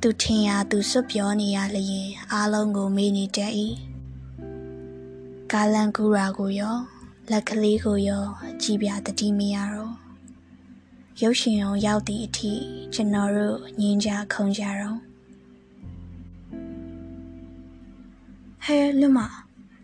[0.00, 3.52] သူထင်ရာသူစွတ်ပြောနေရလျင်အားလုံးကိုမေးနေတတ်၏
[5.52, 6.76] ကာလန်ကူရာကိုရော
[7.30, 8.24] လက်ကလေးကိုရော
[8.62, 10.03] ကြည်ပြတတိမရတော့
[11.22, 12.52] ရုပ်ရှင်အောင်ရောက်သည့်အထိ
[12.94, 14.98] ကျွန်တော်တို့ငင်းကြခုန်ကြတော့
[18.64, 19.20] ဟဲလွတ်မ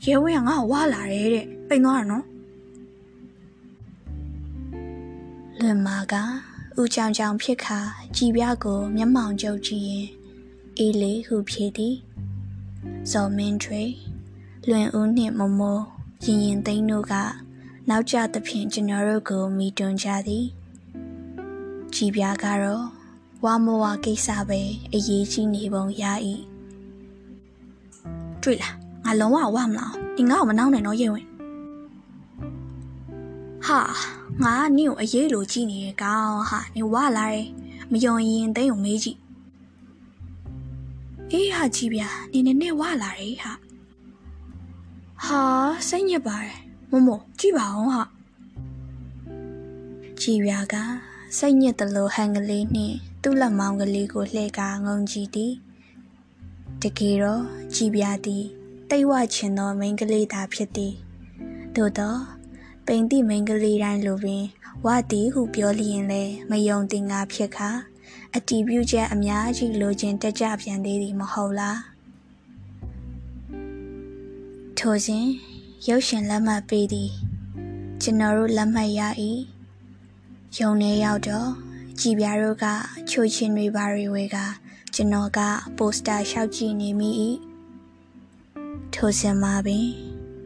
[0.06, 2.24] ရဲဝဲကငါ့ကိုဝါလာတယ်တဲ့ပိန်သွားတာနော်
[5.60, 6.14] လွန်မာက
[6.78, 7.78] ဦးချောင်ချောင်ဖြစ်ခါ
[8.16, 10.06] ကြည်ပြကိုမျက်မှောင်ကျုပ်ကြည့်ရင်
[10.78, 11.96] အေးလေးဟုဖြေသည်
[13.10, 13.82] ဇော်မင်းထွေ
[14.68, 15.84] လွင်ဦးနှင့်မမိုး
[16.24, 17.14] ရင်ရင်သိန်းတို့က
[17.88, 20.46] နောက်ကျသဖြင့်ကျွန်တော်တို့ကိုမိတွန်းကြသည်
[21.94, 22.84] ကြည်ပြကတော့
[23.44, 24.60] ဝါမဝကိစ္စပဲ
[24.92, 26.04] အရေးကြီးနေပုံရ၏
[28.42, 28.74] တွေ့လား
[29.04, 31.26] ငါလုံးဝဝမလားဒီငါ့ကိုမနှောင်းနဲ့တော့ရေဝင်
[33.66, 33.80] ဟာ
[34.42, 37.46] ငါနင့်ကိုအရေးလိုကြည့်နေရကောင်ဟာနေဝလာတယ်
[37.92, 39.18] မယုံရင်သိန်းကိုမေးကြည့်
[41.32, 43.52] အေးဟာကြည့်ဗျာနင်နဲ့ဝလာတယ်ဟာ
[45.24, 45.40] ဟာ
[45.88, 46.56] စိတ်ညစ်ပါတယ်
[46.90, 48.02] မမို့ကြည့်ပါအောင်ဟာ
[50.20, 50.76] ကြည်ပြာက
[51.36, 55.52] စိတ်ညစ်တယ်လို့ဟန်ကလေးနှင့်သူ့လက်မောင်းကလေးကိုလှည့်ကာငုံကြည့်သည်
[56.82, 57.42] တကယ်တော့
[57.74, 58.44] ကြည်ပြာသည်
[58.90, 60.94] တိတ်ဝချင်သောမိန်းကလေးသာဖြစ်သည်
[61.76, 62.20] သို့တော့
[62.86, 64.44] ပိန်တိမိန်းကလေးတိုင်းလိုပင်
[64.84, 67.70] ဝတီဟုပြောလျင်လဲမယုံတင်ငါဖြစ်ခါ
[68.34, 71.80] အတီးပြုချက်အများကြီးလိုချင်တက်ကြပြန်သေးသည်မဟုတ်လား
[74.78, 75.26] ထိုစဉ်
[75.88, 77.10] ရုပ်ရှင်လက်မှတ်ပေးသည်
[78.02, 79.00] ကျွန်တော်တို့လက်မှတ်ရ၏
[80.58, 81.50] ယုံနေရောက်တော့
[82.00, 82.66] ကြည်ပြားတို့က
[83.10, 84.36] ချိုချင်းတွေပါတွေဝေက
[84.94, 85.40] ကျွန်တော်က
[85.78, 87.10] ပိုစတာရှောက်ကြည့်နေမိ၏
[88.94, 89.86] ထိုစဉ်မှာပင်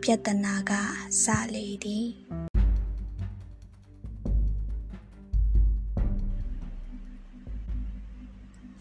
[0.02, 0.72] ပြဿနာက
[1.22, 2.06] စလေသည်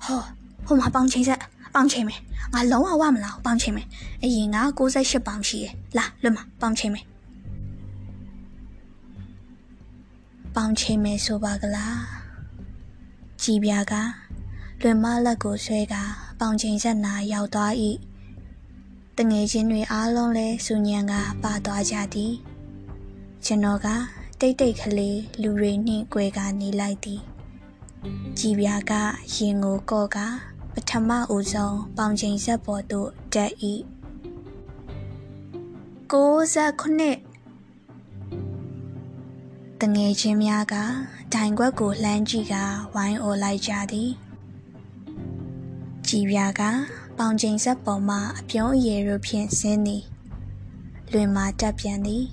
[0.03, 0.21] ဟော
[0.65, 1.39] ဟိုမှာပေါင်ချိန်ဆက်
[1.75, 2.19] ပေါင်ချိန်မယ်
[2.53, 3.87] ငါလုံးဝဝမလားပေါင်ချိန်မယ်
[4.23, 7.05] အရင်က68ပေါင်ရှိတယ်လာလွတ်မှာပေါင်ချိန်မယ်
[10.55, 11.99] ပေါင်ချိန်မယ်ဆိုပါကလား
[13.41, 13.93] ကြည်ပြာက
[14.81, 15.95] လွင်မလက်ကိုဆွဲက
[16.39, 17.73] ပေါင်ချိန်ဆက်နာရောက်သွား၏
[19.17, 21.13] တငယ်ချင်းတွေအားလုံးလဲစူညံက
[21.43, 22.33] ပါသွားကြသည်
[23.45, 23.87] ကျွန်တော်က
[24.39, 27.21] တိတ်တိတ်ကလေးလူတွေနှင့်ကြွယ်ကနေလိုက်သည်
[28.37, 28.93] ကြည်ပြာက
[29.35, 30.17] ရင်ကိုကော့က
[30.73, 33.51] ပထမဦးဆုံးပေါင်ချိန်ဆက်ပေါ်သို့တက်၏
[36.11, 37.32] 69
[39.85, 40.75] တငယ်ချင်းများက
[41.33, 42.55] ဒိုင်ခွက်ကိုလှမ်းကြည့်က
[42.95, 44.09] ဝိုင်းအော်လိုက်ကြသည်
[46.07, 46.61] ကြည်ပြာက
[47.17, 50.03] ပေါင်ချိန်ဆက်ပေါ်မှအပြုံးအရည်တို့ဖြင့်ဆင်းသည်
[51.11, 52.23] လွင်မာတက်ပြန်သည်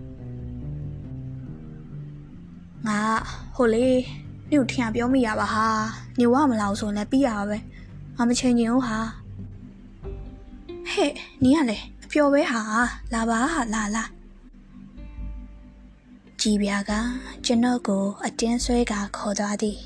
[2.88, 3.00] ငါ
[3.56, 3.88] ဟိုလေ
[4.50, 5.68] နင့်ထင်ပြောမိရပါဟာ
[6.20, 7.58] နေဝမလောက်ဆိုလည်းပြီးရပါပဲ
[8.16, 9.00] ငါမချိန်ချင်ဘူးဟာ
[10.92, 11.12] ဟဲ့
[11.44, 12.62] နင်ကလေအပျော်ပဲဟာ
[13.14, 14.04] လာပါဟာလာလာ
[16.46, 16.92] ကြည်ပြာက
[17.46, 19.78] ကျွန်တော်ကိုအတင်းဆွဲကခေါ်သွားသည်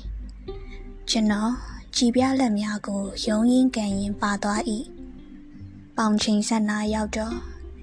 [1.10, 1.52] ကျွန်တော်
[1.96, 4.60] ကြည်ပြလက်များကိုယုံရင်းကန်ရင်ပါသွား၏
[5.96, 7.34] ပေါင်ချိန်ဆက်နာရောက်တော့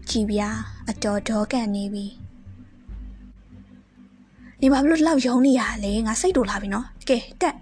[0.10, 0.50] ကြည်ပြာ
[0.90, 2.06] အတော်တော်ကန်နေပြီ
[4.62, 7.58] နေဘာလို့လောက်ယုံနေရလဲငါစိတ်တူလာပြီနော်ကဲတက်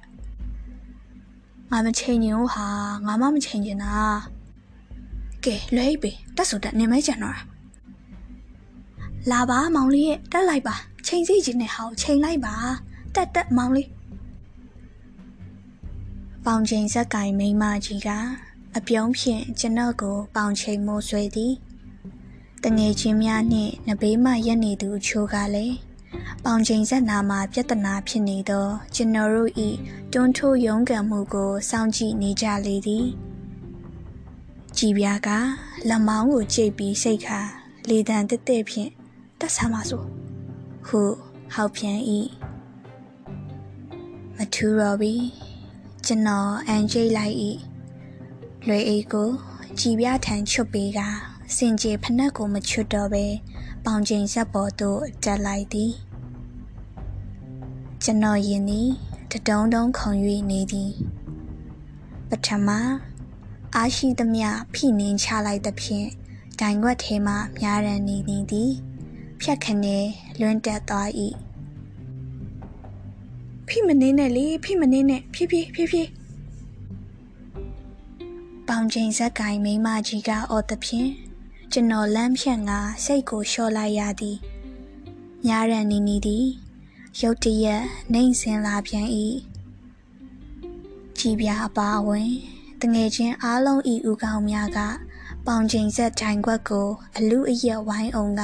[1.72, 2.66] ငါမချိန်ရင်ဟာ
[3.08, 3.94] ငါမမချိန်ရင်တာ
[5.46, 7.38] ကဲလွဲပြီတက်ဆိုတက်နေမဲကြံတော့
[9.32, 12.56] လာပါမောင်လေးရဲ့တက်လိုက်ပါ ချိန်စီချင်းနဲ့ဟောက်ချိန်လိုက်ပါ
[13.16, 13.90] တက်တက်မောင်လေး
[16.46, 18.10] ပေါင်ချိန်ဇက်ကင်မိမကြီးက
[18.78, 21.54] အပြုံးဖြင့်ကျွန်တော်ကို ပေါင်ချိန်မိုးဆွဲသည်
[22.64, 25.76] တငယ်ချင်းများနှင့်နဘေးမှရက်နေသူအချို့ကလည်း
[26.44, 29.52] ပေါင်ချိန်ဆက်နာမှာပြဿနာဖြစ်နေသောကျွန်တော်တို့၏
[30.14, 33.06] တွန်းထိုးရုန်းကန်မှုကိုစောင့်ကြည့်နေကြလေသည်
[34.78, 35.30] ကြည်ပြားက
[35.90, 37.40] လက်မောင်းကိုကြိတ်ပြီးစိတ်ခါ
[37.90, 38.90] လေတံတက်တက်ဖြင့်
[39.40, 40.06] တက်ဆမ်းပါစို့
[40.88, 41.02] ဟု
[41.54, 42.00] ဟောက်ပြန်၏
[44.38, 45.14] မထူတော့ပြီ
[46.06, 47.36] ကျွန်တော်အန်ကျိတ်လိုက်၏
[48.68, 49.30] လွေအိတ်ကို
[49.80, 51.00] ကြည်ပြထန်ချွတ်ပေးက
[51.56, 53.26] စင်ကြေဖနက်ကိုမချွတ်တော့ပဲ
[53.86, 55.92] ပေါင်ချိန်ဆက်ပေါ်သို့တက်လိုက်သည်
[58.04, 58.90] ကျွန်တော်ယင်သည်
[59.32, 60.12] တတုံးတုံးခုံ၍
[60.52, 60.92] နေသည်
[62.30, 62.70] ပထမ
[63.76, 66.08] အားရှိသမျှဖိနှင်းချလိုက်သဖြင့်
[66.60, 68.18] ဒိုင်ခွက်ထဲမှများရန်နေ
[68.52, 68.72] သည်
[69.44, 69.98] ဖြတ်ခနဲ
[70.40, 71.10] လွန်းတက်သွား၏
[73.68, 76.10] ဖိမနေနဲ့လေဖိမနေနဲ့ဖြည်းဖြည်းဖြည်းဖြည်း
[78.68, 81.10] ပေါင်ချိန်ဇက်ကင်မိမကြီးကအော်သဖြင့်
[81.72, 84.38] ကျွန်တော်လမ်းဖြတ်ငါစိတ်ကိုလျှော့လိုက်ရသည်
[85.48, 86.46] ညာရန်နီနီသည်
[87.22, 89.08] ရုတ်တရက်နှိမ့်စင်လာပြန်၏
[91.18, 92.30] ကြည်ပြအပါအဝင်
[92.82, 94.80] တငယ်ချင်းအားလုံးဤဥကောင်းများက
[95.46, 98.44] ပေါင်ချိန်ဆက်ထိုင်ခွက်ကို အလူအယက်ဝိုင်းအောင်က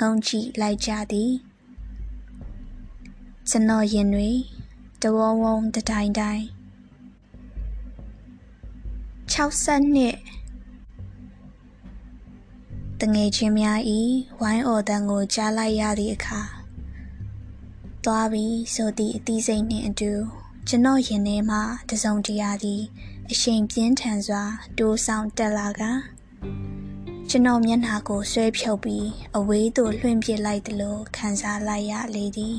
[0.00, 1.32] ငုံကြည့်လိုက်ကြသည်
[3.48, 4.30] ကျွန်တော်ရင်တွေ
[5.02, 6.44] တဝုံဝုံတတိုင်းတိုင်း
[9.32, 10.16] 60နှစ်
[13.00, 14.00] တငယ်ချင်းများဤ
[14.40, 16.40] ဝိုင်းအော်တန်ကိုကြားလိုက်ရသည့်အခါ
[18.04, 20.12] သွားပြီးဆိုသည့်အသီးစိတ်နှင့်အတူ
[20.68, 21.58] ကျွန်တော်ရင်ထဲမှ
[21.90, 22.82] တစုံတရာသည်
[23.30, 24.42] အရှိန်ပြင်းထန်စွာ
[24.78, 25.82] တိုးဆောင်တက်လာက
[27.30, 29.06] ကျွန်တော်မျက်နှာကိုဆွဲဖြုတ်ပြီး
[29.36, 32.56] အဝေးသို့လွှင့်ပစ်လိုက်သလိုခံစားလိုက်ရလေသည်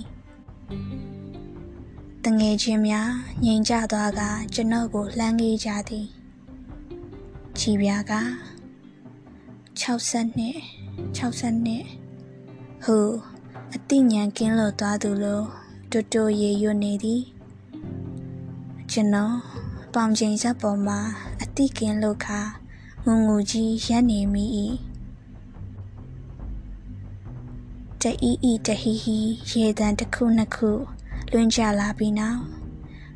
[2.24, 3.10] တငယ်ချင်းများ
[3.46, 4.22] ငြိမ်ကြသွားက
[4.54, 6.08] ကျွန်တော်ကိုလှမ်းကြီးကြသည်
[7.58, 8.14] ချီပြာက
[9.82, 10.58] 60နှစ်
[11.18, 11.86] 60နှစ်
[12.84, 12.98] ဟူ
[13.74, 15.42] အတိညာကင်းလို့သွားသူလို
[15.92, 17.22] တူတူရေရွနေသည်
[18.92, 19.36] ကျွန်တော်
[19.94, 21.00] ပေါင်ချိန်ဆက်ပေါ်မှာ
[21.42, 22.40] အတိကင်းလို့ခါ
[23.08, 24.46] ငုံငူကြီးရက်နေမိ၏
[28.02, 29.18] တအီအီတဟီဟီ
[29.50, 30.70] ရေတံတစ်ခုနှစ်ခု
[31.32, 32.42] လွင်ကြလာပြီးနောက်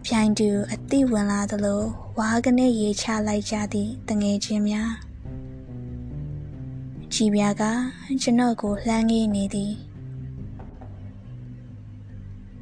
[0.06, 1.82] ဖြိုင်တူအတိဝင်လာသလို
[2.18, 4.92] ဝါကနေရေချလိုက်ကြသည့်တငယ်ချင်းများ
[7.14, 7.64] ကြည်ပြာက
[8.22, 9.74] ကျွန်တော်ကိုလှမ်းငေးနေသည်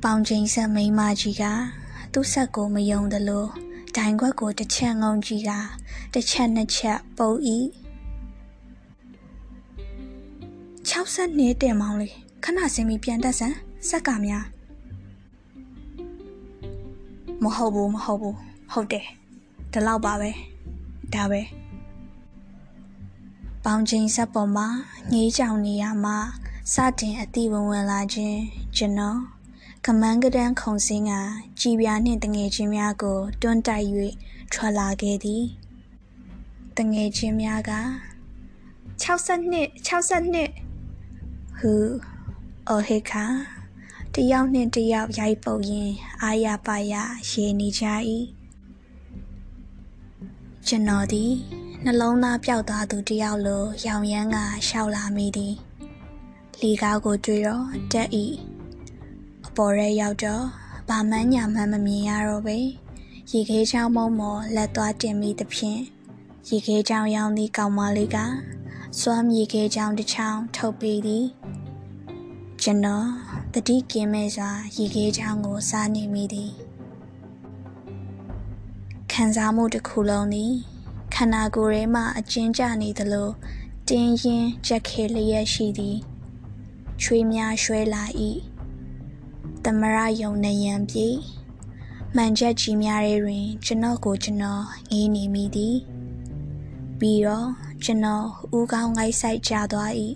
[0.03, 1.43] ပေါင်ချိန်ဆက်မိမကြီးက
[2.13, 3.66] သူ့ဆက်ကိုမယုံသလို
[3.97, 5.51] ဒိုင်ခွက်ကိုတစ်ချက်ငုံကြည့်က
[6.13, 7.57] တစ်ချက်နှစ်ချက်ပုတ်ဤ
[10.89, 13.57] 60နှစ်တင်မောင်းလေးခဏစင်ပြီးပြန်တက်ဆန်း
[13.89, 14.45] ဆက်ကများ
[17.43, 18.35] မဟုတ်ဘူးမဟုတ်ဘူး
[18.71, 19.05] ဟုတ်တယ်
[19.71, 20.29] ဒီလောက်ပါပဲ
[21.13, 21.41] ဒါပဲ
[23.63, 24.67] ပေါင်ချိန်ဆက်ပေါ်မှာ
[25.11, 26.17] ငေးကြောင်နေရမှာ
[26.73, 28.39] စတင်အတိဝင်ဝင်လာခြင်း
[28.77, 29.36] ကျွန်တော်
[29.89, 31.11] ကမန်းကဒန်းခုံစင်းက
[31.59, 33.85] ကြည်ပြားနှင့်တငယ်ချင်းများကို တွန်းတိုက်၍
[34.53, 35.43] ထွက်လာခဲ့သည်
[36.77, 37.71] တငယ်ချင်းများက
[39.03, 40.51] 60နှစ်60နှစ်
[41.57, 41.73] ဟူ
[42.67, 43.25] အော်ဟေခါ
[44.13, 46.93] တယောက်နှင့်တယောက်ရိုက်ပုတ်ရင်အာရပါရ
[47.29, 47.85] ရေနေကြ၏
[50.67, 51.31] ကျွန်တော်သည်
[51.83, 55.55] နှလုံးသားပျောက်သွားသူတယောက်လိုရောင်ရမ်းကရှောက်လာမိသည်
[56.61, 58.09] လီကားကိုတွေ့တော့တက်၏
[58.56, 58.56] အ
[59.57, 60.43] ပေါ်ရဲရောက်တော့
[60.89, 62.57] ဘာမှန်းညာမှန်းမမြင်ရတော့ပဲ
[63.31, 65.81] ရေခဲချောင်းမုံမော်လက်သွားတင်မိသဖြင့်
[66.49, 68.17] ရေခဲချောင်းရောင်းသည့်ကောင်မလေးက
[68.99, 71.25] စွမ်းမြေခဲချောင်းတစ်ချောင်းထုတ်ပေးသည်
[72.61, 73.07] ကျွန်တော်
[73.53, 76.51] တတိကင်းမဲ့စွာရေခဲချောင်းကိုစားနေမိသည်
[79.11, 80.53] ခံစားမှုတစ်ခုလုံးသည်
[81.13, 83.29] ခန္ဓာကိုယ်ထဲမှအကျဉ်းကျနေသလို
[83.89, 85.97] တင်းရင်ကြက်ခဲလျက်ရှိသည်
[87.01, 88.03] ချွေးများရွှဲလာ၏
[89.69, 91.07] သမရယုံနေရန်ပြေ
[92.15, 95.77] မှန်ချက်ကြီးများတွင် ကျွန်တော်ကိုကျွန်တော်ငေးနေမိသည်
[96.99, 97.49] ပြီးတော့
[97.83, 98.25] ကျွန်တော်
[98.55, 99.91] ဦးကောင်းငိုက်ဆိုင်ကြသွား၏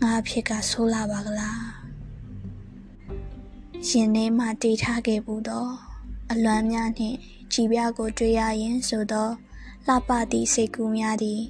[0.00, 1.62] ငါအဖြစ်ကဆိုးလာပါကလား
[3.86, 5.72] ရှင်ထဲမှတည်ထားခဲ့ဘူးတော့
[6.30, 7.16] အလွမ်းများနှင့်
[7.52, 9.32] ကြည်ပြကိုတွေ့ရရင်ဆိုတော့
[9.86, 11.42] လှပသည့်စိတ်ကူးများသည်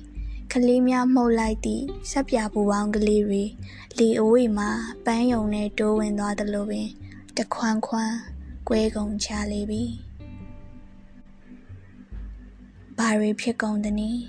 [0.56, 3.42] ကလေးများမှုတ်လိုက်သည့်ဆက်ပြပူပေါင်းကလေးတွေ
[3.98, 4.70] လီအဝိမှာ
[5.04, 6.88] ပန်းယုံနဲ့တိုးဝင်သွားသလိုပင်
[7.36, 8.16] တခွန်းခွန်း
[8.68, 9.82] ကွဲကုန်ချလေပြီ
[12.98, 14.22] ဘာတွေဖြစ်ကုန်သနည်း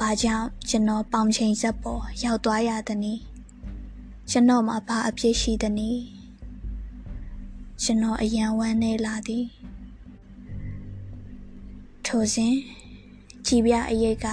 [0.00, 3.22] ဘာကြောင့်ကျွန်တော်ပေါင်ချိန်ဆက်ပေါ်ရောက်သွားရသနည်း
[4.30, 6.02] ကျွန်တော်မှာဘာအဖြစ်ရှိသနည်း
[7.82, 9.46] ကျွန်တော်အယံဝမ်းနေလာသည်
[12.06, 12.54] ထိုစဉ်
[13.46, 14.28] ကြည်ပြအရေးက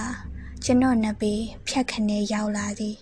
[0.64, 1.32] ကျွန်တော်နှစ်ပေ
[1.66, 2.96] ဖြတ်ခနဲရောက်လာသည်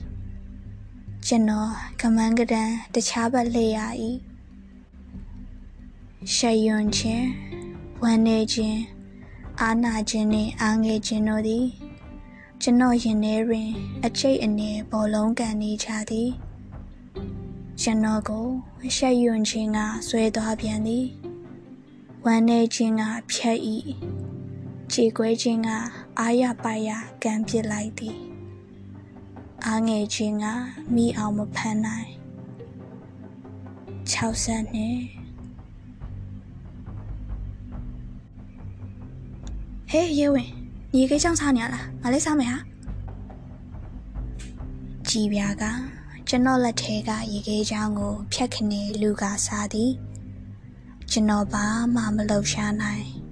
[1.27, 3.81] ကျွန်တော်ကမန်းကဒန်တခြားဘက်လှည့်ရ၏
[6.35, 7.27] ရှယ်ယွန်ခြင်း
[8.03, 8.81] ဝမ်းနေခြင်း
[9.61, 11.67] အာနာခြင်းနှင့်အားငယ်ခြင်းတို့သည်
[12.63, 13.69] ကျွန်တော်ရင်ထဲတွင်
[14.05, 16.31] အချိတ်အနေဘောလုံးကန်နေကြသည်
[17.81, 18.47] ကျွန်တော်ကို
[18.97, 21.07] ရှက်ယွန်ခြင်းကဆွဲသွားပြန်သည်
[22.25, 23.59] ဝမ်းနေခြင်းကဖြတ်၏
[24.93, 25.71] ခြေခွဲခြင်းက
[26.21, 26.91] အာရပါရ
[27.23, 28.19] ကံပစ်လိုက်သည်
[29.67, 30.45] အားငယ်ခြင်းက
[30.95, 32.11] မိအောင်မဖမ်းနိုင်
[34.11, 34.99] 60နှစ်
[39.91, 40.51] ဟေးရေဝင်
[40.95, 42.59] ညီကိချောင်းစားနေရလားငါလေးစားမယ်ဟာ
[45.09, 45.65] ကြည်ပြာက
[46.29, 49.93] ကျွန်တော်လက်ထဲကရေခဲချောင်းကို ဖြတ်ခနေလူကစားသည်
[51.11, 53.26] ကျွန်တော်ဘာမှမလုပ်ရှာနိုင်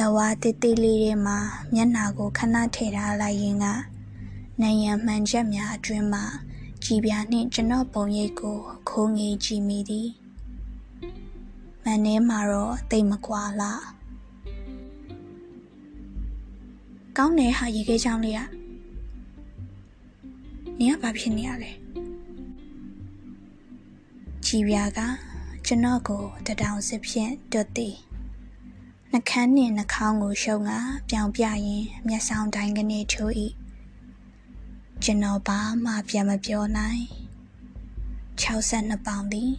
[0.00, 1.38] လဝါတိတိလေးတွေမှာ
[1.74, 3.66] မျက်နာကိုခဏထည့်ထားလိုက်ရင်က
[4.60, 6.24] နိုင်ရန်မှန်ချက်များအတွင်းမှာ
[6.84, 10.08] ကြည်ပြာနှင့်ကျွန်တော်ပုံရိပ်ကိုခိုးငေးကြည့်မိသည်
[11.84, 13.82] မန်ထဲမှာတော့တိတ်မကွာလား
[17.16, 18.48] ကောင်းတယ်ဟာရေခဲချောင်းလေးอ่ะ
[20.78, 21.72] နင်ကဘာဖြစ်နေရလဲ
[24.44, 25.00] ကြည်ပြာက
[25.66, 27.96] ကျွန်တော်ကိုတတောင်စစ်ဖြင့်တွတ်သည်
[29.14, 30.70] နှကန်းနှင့်နှာခေါင်းကိုရှုံက
[31.08, 33.32] ပြောင်ပြရင်မျက်စောင်းတိုင်းကနေထိုး၏
[35.02, 37.02] ကျွန်တော်ဘာမှပြန်မပြောနိုင်
[38.42, 39.50] 62ပေါင်သည်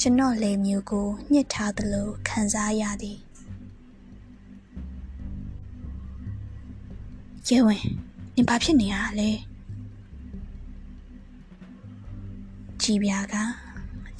[0.00, 3.18] ကျွန်တော်လေမျိုးကိုညှစ်ထားသလိုခံစားရသည်
[7.48, 7.82] ရဲဝင်
[8.34, 9.30] နင်ဘာဖြစ်နေရလဲ
[12.82, 13.34] ကြည်ပြာက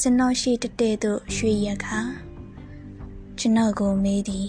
[0.00, 2.25] ကျွန်တော်ရှိတတဲ့သို့ရွှေရခါ
[3.40, 4.48] ကျွန်တော်ကိုမေးသည်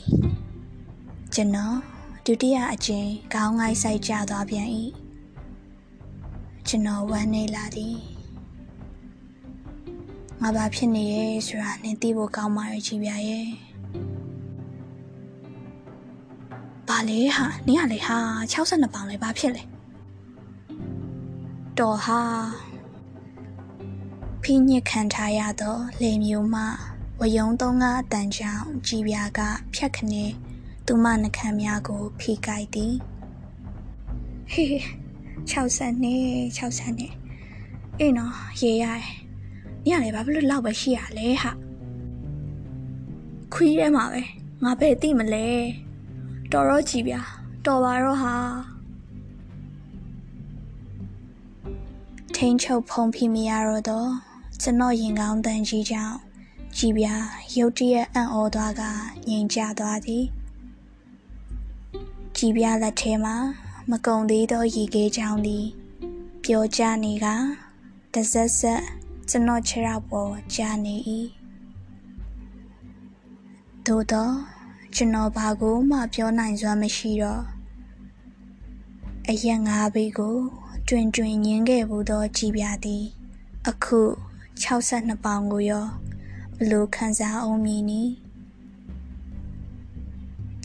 [1.33, 1.77] ကျွန်တော်
[2.25, 4.67] ဒုတိယအကြိမ်ခေါင်းငိုက်ဆိုင်ကြသွားပြန်၏
[6.67, 7.97] ကျွန်တော်ဝမ်းနေလာသည်
[10.41, 13.47] ငါဘာဖြစ်နေရဲဆိုတာနင်သိဖို့ကောင်းပါရဲ့ကြည်ပြရဲ့
[16.87, 18.17] ဘာလဲဟာနင်ကလေဟာ
[18.51, 19.63] 62ပေါင်လဲဘာဖြစ်လဲ
[21.79, 22.19] တော်ဟာ
[24.41, 26.63] ဖိညစ်ခံထားရသောလေမျိုးမှ
[27.21, 29.39] ဝယုံသုံးကားအတန်ကြောင့်ကြည်ပြာက
[29.73, 30.23] ဖြတ်ခနေ
[30.85, 32.95] သူမနှခမ်းများကို ဖိကိုက်သည်
[34.51, 34.75] ဟေး
[35.51, 36.21] 60နှစ်
[36.57, 37.13] 60နှစ်
[37.99, 39.05] အေးနော်ရေရတယ်
[39.87, 41.51] ညလည်းဘာဖြစ်လို့လောက်ပဲရှိရလဲဟာ
[43.53, 44.21] ခွီးထဲမှာပဲ
[44.63, 45.47] ငါပဲသိမလဲ
[46.51, 47.21] တော်တော့ကြည်ဗျာ
[47.65, 48.35] တော်ပါတော့ဟာ
[52.35, 54.09] ထိန်ချုပ်ဖုံဖိမရတော့တော့
[54.61, 56.26] ကျွန်တော်ရင်ကောင်းတန်ကြီးကြောင့်
[56.75, 57.13] ကြည်ပြာ
[57.55, 58.81] ရုတ်တရက်အံ့ဩသွားက
[59.27, 60.25] ငြိမ်ချသွားသည်
[62.37, 63.35] ကြည်ပြာလက်ထဲမှာ
[63.89, 65.65] မကုံသေးသောရေခဲချောင်းသည်
[66.43, 67.27] ပျော်ကျနေက
[68.13, 68.83] တဇက်ဆက်
[69.29, 70.95] ကျွန်တော်ခြေထောက်ပေါ်ကျနေ၏
[73.85, 74.35] သို့တော့
[74.95, 77.43] ကျွန်တော်ဘာကိုမှပြောနိုင်စွမ်းမရှိတော့
[79.29, 80.37] အရက်ငါးဘေးကို
[80.87, 83.05] တွင်တွင်ညင်းခဲ့ဘူးသောကြည်ပြသည်
[83.67, 83.99] အခု
[84.63, 85.87] 62ပေါင်ကိုရော
[86.59, 88.01] ဘလို့ခံစားအောင်မည်နီ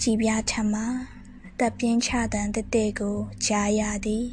[0.01, 0.75] ကြည်ပြထမ
[1.59, 3.17] တပ်ပြင်းချတဲ့တတဲ့ကို
[3.47, 4.27] ကြားရသည်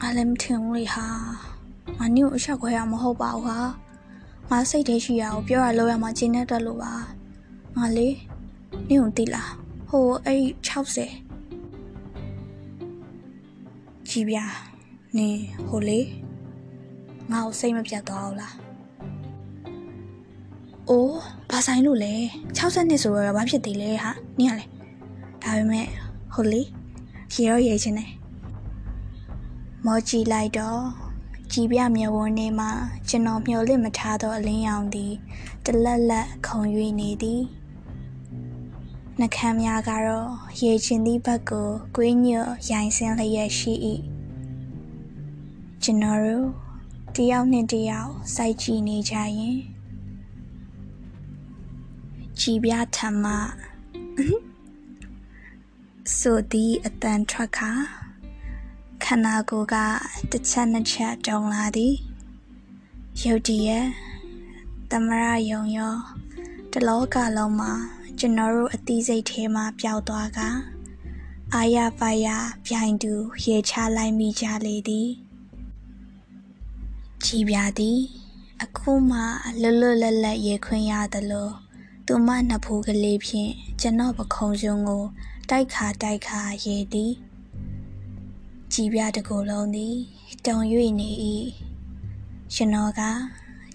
[0.00, 1.06] ငါလည်းမထင်ဘူးလေဟာ
[1.98, 3.58] ငါနင့်ကိုအချက်ခွဲရမဟုတ်ပါဘူးဟာ
[4.50, 6.92] ငါစိတ်ထဲရှိရအောင်ပြောရလို့ရမှာကျင်းနေတတ်လို့ပါ
[7.76, 8.08] ငါလေ
[8.88, 9.50] နင့်ကိုသိလား
[9.88, 11.10] ဟိုအဲ့60
[14.10, 14.38] ကြည်ပြ
[15.16, 15.36] နင်
[15.68, 16.00] ဟိုလေ
[17.30, 18.54] ငါ့ကိုစိတ်မပြတ်သွားဘူးလား
[20.88, 21.18] အိုး
[21.50, 22.14] ဘာဆိုင်လို့လဲ
[22.56, 24.66] 60နှစ်ဆိုတော့ဘာဖြစ်သေးလဲဟာနင်ကလေ
[25.42, 25.86] ဒါပေမဲ့
[26.32, 26.62] ဟိုလေ
[27.32, 28.10] ရေရောရေချင်းတယ်
[29.86, 30.82] မော်ကြည့်လိုက်တော့
[31.52, 32.70] ကြည်ပြမြဝန်းနေမှာ
[33.08, 35.12] ကျွန်တော်မျှော်လင့်မထားသောအလင်းရောင်သည်
[35.64, 36.60] တလက်လက်ခုံ၍
[37.00, 37.42] နေသည်
[39.18, 40.30] နှကမ်းများကတော့
[40.62, 43.72] ရေချင်သည့်ဘက်ကိုကွေးညွတ်ရိုင်စင်းလျက်ရှိ၏
[45.84, 46.46] ကျွန်တော်တို့
[47.16, 49.58] တယောက်နဲ့တယောက်စိုက်ကြည့်နေကြရင်
[52.40, 53.24] ကြည်ပြထမ
[56.18, 57.70] ဆိုသည်အတန်ထွက်ခါ
[59.04, 59.76] ခန္ဓာကိုယ်က
[60.30, 61.94] တစ်ချက်နှစ်ချက်တုံလာသည်
[63.24, 63.86] ရုတ်တရက်
[64.90, 65.96] သမရယုံရော
[66.72, 67.72] တလောကလုံးမှာ
[68.18, 70.40] ကျွန်တော်တို့အသီးစိတ်ထဲမှာပျောက်သွားက
[71.54, 72.28] အာရပါရ
[72.66, 73.12] ပြိုင်သူ
[73.44, 75.10] ရေချလိုက်မိကြလေသည်
[77.32, 78.00] ကြည်ပြသည်
[78.62, 79.20] အခုမှ
[79.60, 81.50] လွတ်လွတ်လပ်လပ်ရေခွင့်ရသလို
[82.06, 85.04] သူမနှစ်ဖူးကလေးဖြင့်ကျွန်တော်ပခုံးစုံကို
[85.50, 87.12] တိုက်ခါတိုက်ခါရေသည်
[88.72, 89.96] ကြည်ပြတကူလုံးသည်
[90.46, 90.58] တုံ၍
[91.00, 91.10] နေ၏
[92.54, 93.02] ကျွန်တော်က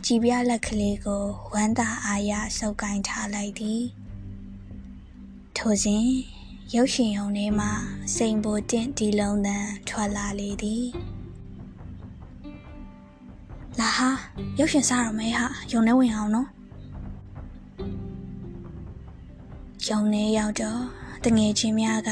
[0.05, 3.83] ကြည်ပြလက်ကလေးကိုဝမ်းသာအားရဆုပ်ကင်ထားလိုက်သည်
[5.57, 6.07] ထိုစဉ်
[6.75, 7.67] ရုပ်ရှင်ရုံထဲမှ
[8.15, 11.14] စိန်ပိုတင့်ဒီလုံးတန်ထွက်လာလေသည်
[13.79, 14.09] လာဟာ
[14.59, 16.47] ရုပ်ရှင်စားရမယ်ဟာရုံထဲဝင်အောင်နော်
[19.87, 20.81] ရုံထဲရောက်တော့
[21.23, 22.11] တငယ်ချင်းများက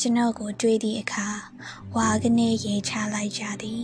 [0.00, 1.26] ကျွန်တော်ကိုတွေးသည့်အခါ
[1.96, 3.82] ဝါကနေရေချလိုက်ကြသည်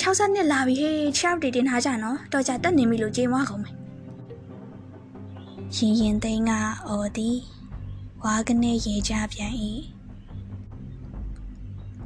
[0.00, 3.74] 60နှစ်လာပြီဟေးချောက်တီတင်ထားကြနော်တော်ကြတက်နေပြီလို့ကြေးမွားကုန်မယ်
[5.76, 6.52] ရင်ရင်သိန်းက
[6.86, 7.36] အော်သည်
[8.24, 9.52] ဝါကနေရေချပြန်၏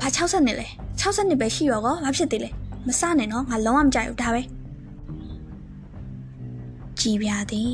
[0.00, 0.68] ဘာ60နှစ်လဲ
[1.00, 2.50] 60နှစ်ပဲရှိရောကောဘာဖြစ်သေးလဲ
[2.86, 4.42] မစနဲ့နော်ငါလုံးဝမကြိုက်ဘူးဒါပဲ
[7.00, 7.70] ကြည်ပြသည်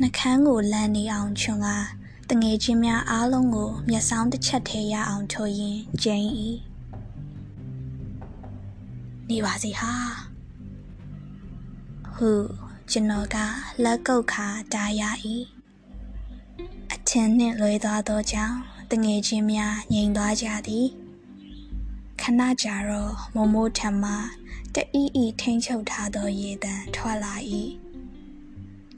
[0.00, 1.68] နှကန်းကိုလန်းနေအောင်ခြုံက
[2.30, 6.28] တငယ်ချင်းများအားလုံးကိုမျက်စောင်းတစ်ချက်ထဲရအောင်ထိုးရင်ကျင်း၏
[9.28, 9.92] နေပါစေဟာ
[12.14, 12.30] ဟု
[12.90, 13.36] ကျွန်တော်က
[13.84, 15.02] လက်ကုပ်ခါတားရ၏
[16.92, 18.58] အထင်နှင့်လွဲသွားသောကြောင့်
[18.90, 20.86] တငယ်ချင်းများငြိမ်သွားကြသည်
[22.20, 24.12] ခဏကြာတော့မမိုးထံမှ
[24.74, 27.34] တအီးအီထိန်ချုပ်ထားသောရေတံထွက်လာ၏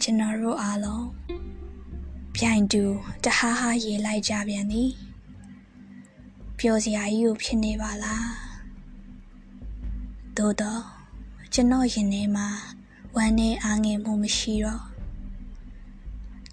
[0.00, 1.06] ကျွန်တော်တို့အားလုံး
[2.34, 2.82] ပြိုင်တူ
[3.24, 4.90] တဟားဟားရေလိုက်ကြပြန်သည်
[6.58, 8.28] ပျော်စရာကြီးကိုဖြစ်နေပါလား
[10.36, 10.82] သို့တော့
[11.52, 12.48] ကျွန်တော်ရင်ထဲမှာ
[13.16, 14.84] ဝမ်းနဲ့အားငယ်မှုမရှိတော့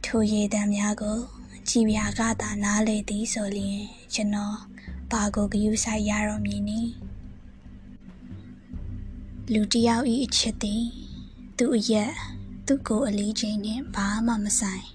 [0.06, 1.20] ထိုရေတံများကို
[1.70, 4.58] ကြည်ပြာကသာနားလေသည်ဆိုလျင်ကျွန်တော်
[5.12, 6.82] ဘာကိုဂယုဆိုင်ရတော့မည်နီ
[9.52, 10.84] လူတယောက်ဤအချစ်သည်
[11.58, 12.12] သူ့အရက်
[12.68, 14.86] သူ့ကိုယ်အလေးချိန်နှင့်ဘာမှမဆိုင်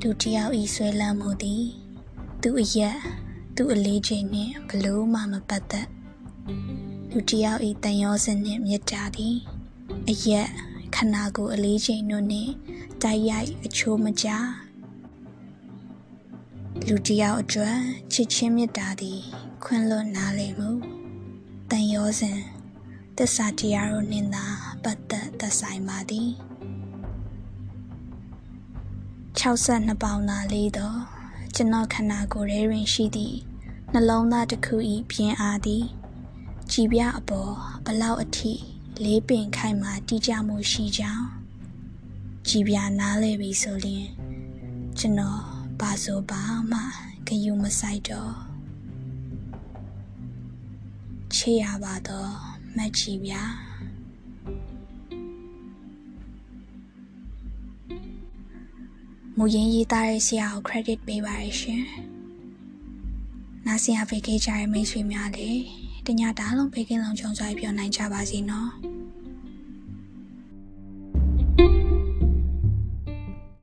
[0.00, 1.64] လူတယောက်ဤဆွဲလန်းမှုသည်
[2.42, 2.98] သူ့အရက်
[3.56, 5.88] သူ့အလေးချိန်နှင့်ဘလို့မှမပတ်သက်
[7.10, 9.36] လူတယောက်ဤတန်ရောစနှင့်မြတ်တာသည်
[10.08, 10.48] အရက်
[10.94, 12.52] ခန္ဓာကိုယ်အလေးချိန်တို့နှင့်
[13.02, 14.28] တိုက်ရိုက်အချိုးမကျ
[16.88, 17.78] လူတယောက်အတွက်
[18.12, 19.20] ချစ်ချင်းမြတ်တာသည်
[19.64, 20.70] ခွင့်လွတ်နားလည်မှု
[21.70, 22.53] တန်ရောစဉ်
[23.18, 24.46] သစ္စာတရားတို့နှင့်သာ
[24.82, 26.30] ပတ်သက်သက်ဆိုင်ပါသည်
[29.38, 30.98] 62ပေါင်သာလေးတော့
[31.54, 33.36] ကျွန်တော်ခန္ဓာကိုယ်ထဲတွင်ရှိသည့်
[33.92, 34.76] နှလုံးသားတစ်ခု၏
[35.10, 35.84] ပြင်းအားသည်
[36.72, 37.52] ကြည်ပြအပေါ်
[37.84, 38.52] ဘလောက်အထိ
[39.04, 41.26] လေးပင်ခိုင်မာတိကျမှုရှိကြောင်း
[42.48, 44.06] ကြည်ပြနားလဲပြီဆိုရင်
[44.98, 45.40] ကျွန်တော်
[45.80, 46.80] ဘာဆိုဘာမှ
[47.26, 48.34] ဂယုမဆိုင်တော့
[51.34, 53.32] ချေရပါတော့ မက်ကြည်ပြ
[59.38, 61.82] မူရင်းရေးသားတဲ့ဆရာကို credit ပေးပါရရှင်။
[63.66, 65.62] နားဆင်ရပေးခဲ့ကြတဲ့မိတ်ဆွေများလည်း
[66.06, 68.70] တညတားလုံးဖေးကင်းလုံးကြုံစွာပြောနိုင်ကြပါစေနော်။